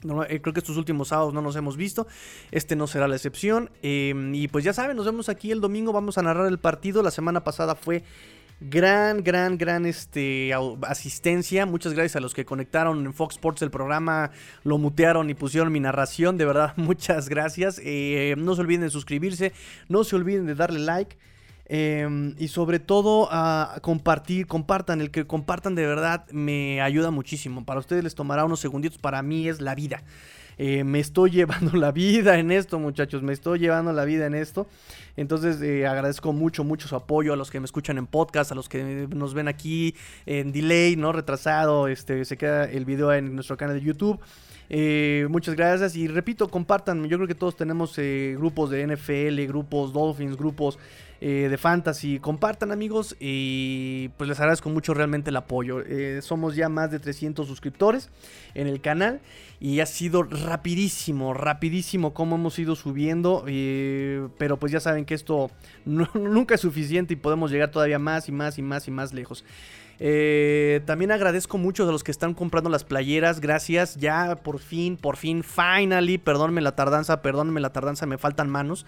creo 0.00 0.52
que 0.52 0.60
estos 0.60 0.76
últimos 0.76 1.08
sábados 1.08 1.32
no 1.32 1.42
nos 1.42 1.54
hemos 1.54 1.76
visto. 1.76 2.06
Este 2.50 2.74
no 2.74 2.86
será 2.86 3.06
la 3.06 3.16
excepción. 3.16 3.70
y 3.82 4.48
pues 4.48 4.64
ya 4.64 4.72
saben, 4.72 4.96
nos 4.96 5.06
vemos 5.06 5.28
aquí 5.28 5.52
el 5.52 5.60
domingo. 5.60 5.92
Vamos 5.92 6.18
a 6.18 6.22
narrar 6.22 6.46
el 6.46 6.58
partido. 6.58 7.02
La 7.02 7.12
semana 7.12 7.44
pasada 7.44 7.76
fue 7.76 8.02
Gran, 8.60 9.24
gran, 9.24 9.58
gran 9.58 9.86
este, 9.86 10.52
asistencia. 10.82 11.66
Muchas 11.66 11.94
gracias 11.94 12.16
a 12.16 12.20
los 12.20 12.32
que 12.32 12.44
conectaron 12.44 13.04
en 13.04 13.12
Fox 13.12 13.34
Sports 13.34 13.62
el 13.62 13.70
programa, 13.70 14.30
lo 14.62 14.78
mutearon 14.78 15.30
y 15.30 15.34
pusieron 15.34 15.72
mi 15.72 15.80
narración. 15.80 16.38
De 16.38 16.44
verdad, 16.44 16.72
muchas 16.76 17.28
gracias. 17.28 17.80
Eh, 17.84 18.34
no 18.38 18.54
se 18.54 18.60
olviden 18.60 18.82
de 18.82 18.90
suscribirse, 18.90 19.52
no 19.88 20.04
se 20.04 20.16
olviden 20.16 20.46
de 20.46 20.54
darle 20.54 20.80
like. 20.80 21.16
Em, 21.66 22.34
y 22.38 22.48
sobre 22.48 22.80
todo 22.80 23.28
a 23.30 23.78
compartir, 23.82 24.46
compartan, 24.46 25.00
el 25.00 25.10
que 25.10 25.26
compartan 25.26 25.74
de 25.74 25.86
verdad 25.86 26.26
me 26.30 26.82
ayuda 26.82 27.10
muchísimo. 27.10 27.64
Para 27.64 27.80
ustedes 27.80 28.04
les 28.04 28.14
tomará 28.14 28.44
unos 28.44 28.60
segunditos, 28.60 28.98
para 28.98 29.22
mí 29.22 29.48
es 29.48 29.60
la 29.60 29.74
vida. 29.74 30.02
Eh, 30.58 30.84
me 30.84 31.00
estoy 31.00 31.30
llevando 31.30 31.76
la 31.76 31.92
vida 31.92 32.38
en 32.38 32.50
esto, 32.50 32.78
muchachos, 32.78 33.22
me 33.22 33.32
estoy 33.32 33.58
llevando 33.58 33.92
la 33.92 34.04
vida 34.04 34.26
en 34.26 34.34
esto. 34.34 34.66
Entonces 35.16 35.60
eh, 35.62 35.86
agradezco 35.86 36.32
mucho, 36.32 36.64
mucho 36.64 36.88
su 36.88 36.96
apoyo 36.96 37.32
a 37.32 37.36
los 37.36 37.50
que 37.50 37.60
me 37.60 37.66
escuchan 37.66 37.98
en 37.98 38.06
podcast, 38.06 38.52
a 38.52 38.54
los 38.54 38.68
que 38.68 39.08
nos 39.14 39.34
ven 39.34 39.48
aquí 39.48 39.94
en 40.26 40.52
delay, 40.52 40.96
¿no? 40.96 41.12
Retrasado, 41.12 41.88
este, 41.88 42.24
se 42.24 42.36
queda 42.36 42.64
el 42.64 42.84
video 42.84 43.12
en 43.12 43.34
nuestro 43.34 43.56
canal 43.56 43.78
de 43.78 43.84
YouTube. 43.84 44.18
Eh, 44.70 45.26
muchas 45.28 45.54
gracias 45.54 45.96
y 45.96 46.08
repito, 46.08 46.48
compartan. 46.48 47.04
Yo 47.04 47.18
creo 47.18 47.28
que 47.28 47.34
todos 47.34 47.56
tenemos 47.56 47.96
grupos 48.36 48.70
de 48.70 48.86
NFL, 48.86 49.46
grupos 49.46 49.92
Dolphins, 49.92 50.36
grupos 50.36 50.78
eh, 51.24 51.48
de 51.48 51.56
fantasy. 51.56 52.18
Compartan 52.18 52.72
amigos 52.72 53.14
y 53.20 54.08
pues 54.16 54.28
les 54.28 54.40
agradezco 54.40 54.70
mucho 54.70 54.92
realmente 54.92 55.30
el 55.30 55.36
apoyo. 55.36 55.78
Eh, 55.78 56.20
somos 56.20 56.56
ya 56.56 56.68
más 56.68 56.90
de 56.90 56.98
300 56.98 57.46
suscriptores 57.46 58.10
en 58.54 58.66
el 58.66 58.80
canal 58.80 59.20
y 59.60 59.78
ha 59.78 59.86
sido 59.86 60.24
rapidísimo, 60.24 61.32
rapidísimo 61.32 62.12
como 62.12 62.34
hemos 62.34 62.58
ido 62.58 62.74
subiendo. 62.74 63.44
Eh, 63.46 64.26
pero 64.36 64.56
pues 64.56 64.72
ya 64.72 64.80
saben 64.80 65.04
que 65.04 65.14
esto 65.14 65.52
nunca 65.84 66.56
es 66.56 66.60
suficiente 66.60 67.12
y 67.12 67.16
podemos 67.16 67.52
llegar 67.52 67.70
todavía 67.70 68.00
más 68.00 68.28
y 68.28 68.32
más 68.32 68.58
y 68.58 68.62
más 68.62 68.88
y 68.88 68.90
más 68.90 69.12
lejos. 69.12 69.44
Eh, 70.04 70.80
también 70.84 71.12
agradezco 71.12 71.58
mucho 71.58 71.88
a 71.88 71.92
los 71.92 72.02
que 72.02 72.10
están 72.10 72.34
comprando 72.34 72.68
las 72.68 72.82
playeras. 72.82 73.38
Gracias. 73.38 73.94
Ya 73.94 74.34
por 74.34 74.58
fin, 74.58 74.96
por 74.96 75.16
fin, 75.16 75.44
finally. 75.44 76.18
Perdónenme 76.18 76.60
la 76.60 76.74
tardanza, 76.74 77.22
perdónenme 77.22 77.60
la 77.60 77.70
tardanza, 77.70 78.04
me 78.04 78.18
faltan 78.18 78.50
manos. 78.50 78.84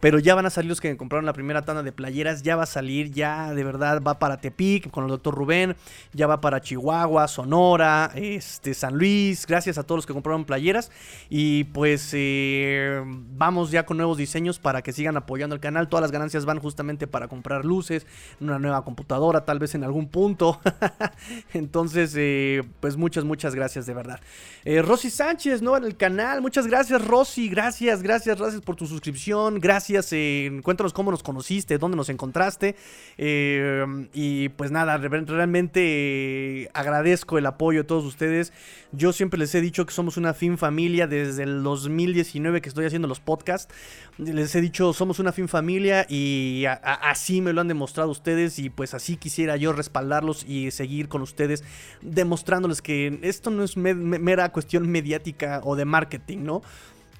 Pero 0.00 0.18
ya 0.18 0.34
van 0.34 0.44
a 0.44 0.50
salir 0.50 0.68
los 0.68 0.80
que 0.80 0.96
compraron 0.96 1.24
la 1.24 1.34
primera 1.34 1.62
tanda 1.62 1.84
de 1.84 1.92
playeras. 1.92 2.42
Ya 2.42 2.56
va 2.56 2.64
a 2.64 2.66
salir, 2.66 3.12
ya 3.12 3.54
de 3.54 3.62
verdad 3.62 4.02
va 4.04 4.18
para 4.18 4.38
Tepic 4.38 4.90
con 4.90 5.04
el 5.04 5.10
doctor 5.10 5.36
Rubén. 5.36 5.76
Ya 6.12 6.26
va 6.26 6.40
para 6.40 6.60
Chihuahua, 6.60 7.28
Sonora, 7.28 8.10
este, 8.16 8.74
San 8.74 8.98
Luis. 8.98 9.46
Gracias 9.46 9.78
a 9.78 9.84
todos 9.84 9.98
los 9.98 10.06
que 10.06 10.14
compraron 10.14 10.44
playeras. 10.44 10.90
Y 11.30 11.62
pues 11.64 12.10
eh, 12.12 13.04
vamos 13.36 13.70
ya 13.70 13.86
con 13.86 13.98
nuevos 13.98 14.18
diseños 14.18 14.58
para 14.58 14.82
que 14.82 14.92
sigan 14.92 15.16
apoyando 15.16 15.54
el 15.54 15.60
canal. 15.60 15.86
Todas 15.86 16.02
las 16.02 16.10
ganancias 16.10 16.44
van 16.44 16.58
justamente 16.58 17.06
para 17.06 17.28
comprar 17.28 17.64
luces, 17.64 18.04
una 18.40 18.58
nueva 18.58 18.84
computadora, 18.84 19.44
tal 19.44 19.60
vez 19.60 19.76
en 19.76 19.84
algún 19.84 20.08
punto. 20.08 20.55
Entonces, 21.52 22.14
eh, 22.16 22.62
pues 22.80 22.96
muchas, 22.96 23.24
muchas 23.24 23.54
gracias 23.54 23.86
de 23.86 23.94
verdad. 23.94 24.20
Eh, 24.64 24.82
Rosy 24.82 25.10
Sánchez, 25.10 25.62
¿no? 25.62 25.76
En 25.76 25.84
el 25.84 25.96
canal. 25.96 26.42
Muchas 26.42 26.66
gracias, 26.66 27.04
Rosy. 27.04 27.48
Gracias, 27.48 28.02
gracias, 28.02 28.38
gracias 28.38 28.62
por 28.62 28.76
tu 28.76 28.86
suscripción. 28.86 29.60
Gracias. 29.60 30.08
Eh, 30.12 30.60
cuéntanos 30.62 30.92
cómo 30.92 31.10
nos 31.10 31.22
conociste, 31.22 31.78
dónde 31.78 31.96
nos 31.96 32.08
encontraste. 32.08 32.76
y 33.18 34.48
pues 34.50 34.70
nada, 34.70 34.96
realmente 34.98 36.70
agradezco 36.74 37.38
el 37.38 37.46
apoyo 37.46 37.80
de 37.80 37.84
todos 37.84 38.04
ustedes. 38.04 38.52
Yo 38.92 39.12
siempre 39.12 39.38
les 39.38 39.54
he 39.54 39.60
dicho 39.60 39.84
que 39.84 39.92
somos 39.92 40.16
una 40.16 40.34
fin 40.34 40.58
familia 40.58 41.06
desde 41.06 41.42
el 41.42 41.62
2019 41.62 42.60
que 42.60 42.68
estoy 42.68 42.86
haciendo 42.86 43.08
los 43.08 43.20
podcasts. 43.20 43.72
Les 44.18 44.54
he 44.54 44.60
dicho, 44.60 44.92
somos 44.92 45.18
una 45.18 45.32
fin 45.32 45.48
familia 45.48 46.06
y 46.08 46.64
así 46.66 47.40
me 47.40 47.52
lo 47.52 47.60
han 47.60 47.68
demostrado 47.68 48.10
ustedes 48.10 48.58
y 48.58 48.70
pues 48.70 48.94
así 48.94 49.16
quisiera 49.16 49.56
yo 49.56 49.72
respaldarlos 49.72 50.35
y 50.44 50.70
seguir 50.70 51.08
con 51.08 51.22
ustedes 51.22 51.64
demostrándoles 52.02 52.82
que 52.82 53.18
esto 53.22 53.50
no 53.50 53.62
es 53.62 53.76
mera 53.76 54.52
cuestión 54.52 54.90
mediática 54.90 55.60
o 55.64 55.76
de 55.76 55.84
marketing, 55.84 56.38
¿no? 56.38 56.62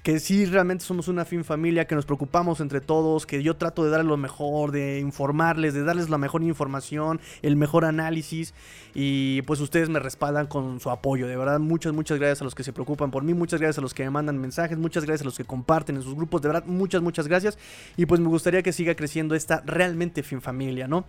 Que 0.03 0.19
sí 0.19 0.45
realmente 0.45 0.85
somos 0.85 1.07
una 1.07 1.25
fin 1.25 1.43
familia, 1.43 1.85
que 1.85 1.95
nos 1.95 2.05
preocupamos 2.05 2.59
entre 2.61 2.81
todos, 2.81 3.25
que 3.25 3.43
yo 3.43 3.55
trato 3.57 3.83
de 3.83 3.89
darles 3.89 4.07
lo 4.07 4.17
mejor, 4.17 4.71
de 4.71 4.99
informarles, 4.99 5.73
de 5.73 5.83
darles 5.83 6.09
la 6.09 6.17
mejor 6.17 6.43
información, 6.43 7.19
el 7.41 7.55
mejor 7.55 7.85
análisis 7.85 8.53
y 8.93 9.41
pues 9.43 9.59
ustedes 9.59 9.89
me 9.89 9.99
respaldan 9.99 10.47
con 10.47 10.79
su 10.79 10.89
apoyo. 10.89 11.27
De 11.27 11.35
verdad, 11.35 11.59
muchas, 11.59 11.93
muchas 11.93 12.19
gracias 12.19 12.41
a 12.41 12.45
los 12.45 12.55
que 12.55 12.63
se 12.63 12.73
preocupan 12.73 13.11
por 13.11 13.23
mí, 13.23 13.33
muchas 13.33 13.59
gracias 13.59 13.79
a 13.79 13.81
los 13.81 13.93
que 13.93 14.03
me 14.03 14.09
mandan 14.09 14.37
mensajes, 14.37 14.77
muchas 14.77 15.03
gracias 15.05 15.21
a 15.23 15.25
los 15.25 15.37
que 15.37 15.43
comparten 15.43 15.97
en 15.97 16.01
sus 16.01 16.15
grupos, 16.15 16.41
de 16.41 16.49
verdad, 16.49 16.63
muchas, 16.65 17.01
muchas 17.01 17.27
gracias 17.27 17.57
y 17.97 18.05
pues 18.05 18.21
me 18.21 18.27
gustaría 18.27 18.63
que 18.63 18.73
siga 18.73 18.95
creciendo 18.95 19.35
esta 19.35 19.61
realmente 19.65 20.23
fin 20.23 20.41
familia, 20.41 20.87
¿no? 20.87 21.05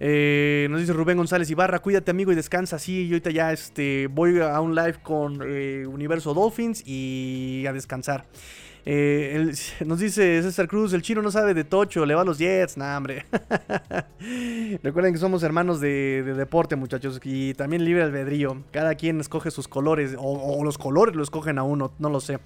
Eh, 0.00 0.68
nos 0.70 0.80
dice 0.80 0.92
Rubén 0.92 1.16
González 1.16 1.50
Ibarra, 1.50 1.80
cuídate 1.80 2.10
amigo 2.10 2.30
y 2.32 2.34
descansa. 2.34 2.78
Sí, 2.78 3.08
yo 3.08 3.14
ahorita 3.14 3.30
ya 3.30 3.52
este, 3.52 4.06
voy 4.06 4.40
a 4.40 4.60
un 4.60 4.74
live 4.74 4.96
con 5.02 5.40
eh, 5.44 5.86
Universo 5.86 6.34
Dolphins 6.34 6.82
y 6.86 7.64
a 7.66 7.72
descansar. 7.72 8.24
Eh, 8.90 9.52
nos 9.84 9.98
dice 9.98 10.42
César 10.42 10.66
Cruz, 10.66 10.94
el 10.94 11.02
chino 11.02 11.20
no 11.20 11.30
sabe 11.30 11.52
de 11.52 11.64
tocho, 11.64 12.06
le 12.06 12.14
va 12.14 12.22
a 12.22 12.24
los 12.24 12.38
Jets. 12.38 12.78
Nah, 12.78 12.96
hombre. 12.96 13.26
Recuerden 14.82 15.12
que 15.12 15.18
somos 15.18 15.42
hermanos 15.42 15.80
de, 15.80 16.22
deporte, 16.22 16.74
muchachos, 16.74 17.20
y 17.22 17.52
también 17.54 17.84
libre 17.84 18.02
albedrío. 18.02 18.62
Cada 18.70 18.94
quien 18.94 19.20
escoge 19.20 19.50
sus 19.50 19.68
colores, 19.68 20.14
o, 20.18 20.58
o 20.58 20.64
los 20.64 20.78
colores 20.78 21.14
lo 21.14 21.22
escogen 21.22 21.58
a 21.58 21.64
uno, 21.64 21.92
no 21.98 22.08
lo 22.08 22.20
sé. 22.20 22.38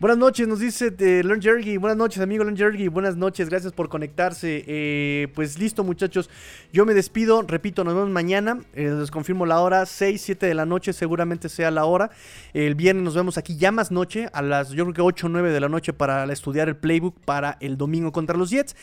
Buenas 0.00 0.18
noches, 0.18 0.46
nos 0.46 0.60
dice 0.60 0.92
de 0.92 1.24
Learn 1.24 1.42
Jergy. 1.42 1.76
Buenas 1.76 1.96
noches, 1.96 2.22
amigo 2.22 2.44
Learn 2.44 2.56
Jergy. 2.56 2.86
Buenas 2.86 3.16
noches, 3.16 3.48
gracias 3.50 3.72
por 3.72 3.88
conectarse. 3.88 4.62
Eh, 4.68 5.26
pues 5.34 5.58
listo, 5.58 5.82
muchachos. 5.82 6.30
Yo 6.72 6.86
me 6.86 6.94
despido. 6.94 7.42
Repito, 7.42 7.82
nos 7.82 7.94
vemos 7.94 8.08
mañana. 8.08 8.60
Eh, 8.74 8.94
les 8.96 9.10
confirmo 9.10 9.44
la 9.44 9.60
hora: 9.60 9.84
6, 9.86 10.20
7 10.20 10.46
de 10.46 10.54
la 10.54 10.66
noche, 10.66 10.92
seguramente 10.92 11.48
sea 11.48 11.72
la 11.72 11.84
hora. 11.84 12.12
El 12.54 12.76
viernes 12.76 13.02
nos 13.02 13.16
vemos 13.16 13.38
aquí 13.38 13.56
ya 13.56 13.72
más 13.72 13.90
noche, 13.90 14.28
a 14.32 14.40
las 14.40 14.70
yo 14.70 14.84
creo 14.84 14.94
que 14.94 15.02
8 15.02 15.26
o 15.26 15.30
9 15.30 15.50
de 15.50 15.58
la 15.58 15.68
noche 15.68 15.92
para 15.92 16.32
estudiar 16.32 16.68
el 16.68 16.76
playbook 16.76 17.18
para 17.24 17.56
el 17.58 17.76
domingo 17.76 18.12
contra 18.12 18.36
los 18.36 18.50
Jets. 18.50 18.76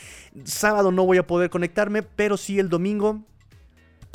Sábado 0.44 0.92
no 0.92 1.06
voy 1.06 1.18
a 1.18 1.26
poder 1.26 1.50
conectarme, 1.50 2.04
pero 2.04 2.36
sí 2.36 2.60
el 2.60 2.68
domingo 2.68 3.24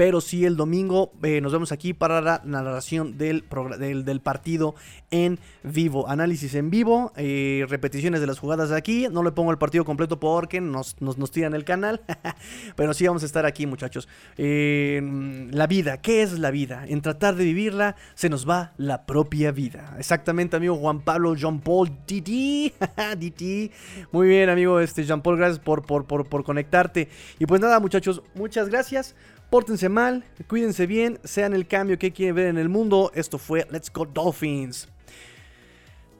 pero 0.00 0.22
sí 0.22 0.46
el 0.46 0.56
domingo 0.56 1.12
eh, 1.22 1.42
nos 1.42 1.52
vemos 1.52 1.72
aquí 1.72 1.92
para 1.92 2.22
la 2.22 2.40
narración 2.46 3.18
del, 3.18 3.44
del, 3.78 4.20
partido 4.22 4.74
en 5.10 5.38
vivo. 5.62 6.08
Análisis 6.08 6.54
en 6.54 6.70
vivo, 6.70 7.12
eh, 7.16 7.66
repeticiones 7.68 8.22
de 8.22 8.26
las 8.26 8.38
jugadas 8.38 8.70
de 8.70 8.78
aquí. 8.78 9.08
No 9.12 9.22
le 9.22 9.30
pongo 9.32 9.50
el 9.50 9.58
partido 9.58 9.84
completo 9.84 10.18
porque 10.18 10.62
nos, 10.62 10.98
nos, 11.02 11.30
tiran 11.30 11.52
el 11.52 11.66
canal, 11.66 12.00
pero 12.76 12.94
sí 12.94 13.06
vamos 13.06 13.24
a 13.24 13.26
estar 13.26 13.44
aquí 13.44 13.66
muchachos. 13.66 14.08
la 14.38 15.66
vida, 15.66 15.98
¿qué 15.98 16.22
es 16.22 16.38
la 16.38 16.50
vida? 16.50 16.86
En 16.88 17.02
tratar 17.02 17.36
de 17.36 17.44
vivirla 17.44 17.94
se 18.14 18.30
nos 18.30 18.48
va 18.48 18.72
la 18.78 19.04
propia 19.04 19.52
vida. 19.52 19.96
Exactamente 19.98 20.56
amigo 20.56 20.76
Juan 20.76 21.02
Pablo, 21.02 21.34
John 21.38 21.60
Paul, 21.60 21.90
DT, 22.06 22.72
DT. 23.18 23.70
Muy 24.12 24.28
bien 24.28 24.48
amigo 24.48 24.80
este 24.80 25.04
Jean 25.04 25.20
Paul, 25.20 25.36
gracias 25.36 25.58
por, 25.58 25.84
por, 25.84 26.06
por, 26.06 26.26
por 26.26 26.42
conectarte. 26.42 27.10
Y 27.38 27.44
pues 27.44 27.60
nada 27.60 27.80
muchachos, 27.80 28.22
muchas 28.34 28.70
gracias. 28.70 29.14
Pórtense 29.50 29.88
mal, 29.88 30.24
cuídense 30.46 30.86
bien, 30.86 31.18
sean 31.24 31.54
el 31.54 31.66
cambio 31.66 31.98
que 31.98 32.12
quieren 32.12 32.36
ver 32.36 32.46
en 32.46 32.58
el 32.58 32.68
mundo. 32.68 33.10
Esto 33.16 33.36
fue 33.36 33.66
Let's 33.68 33.92
Go 33.92 34.06
Dolphins. 34.06 34.86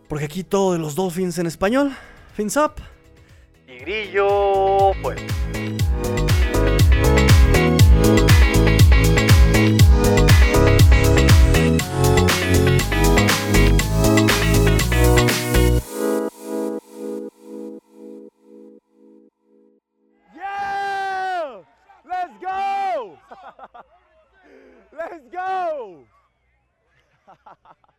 Porque 0.09 0.25
aquí 0.25 0.43
todo 0.43 0.73
de 0.73 0.81
los 0.81 0.97
Dolphins 0.97 1.39
en 1.39 1.47
español. 1.47 1.93
Fins 2.35 2.57
up. 2.57 2.73
Y 3.69 3.79
grillo 3.85 4.91
pues. 5.01 5.21
Let's 25.01 25.29
go! 25.33 26.05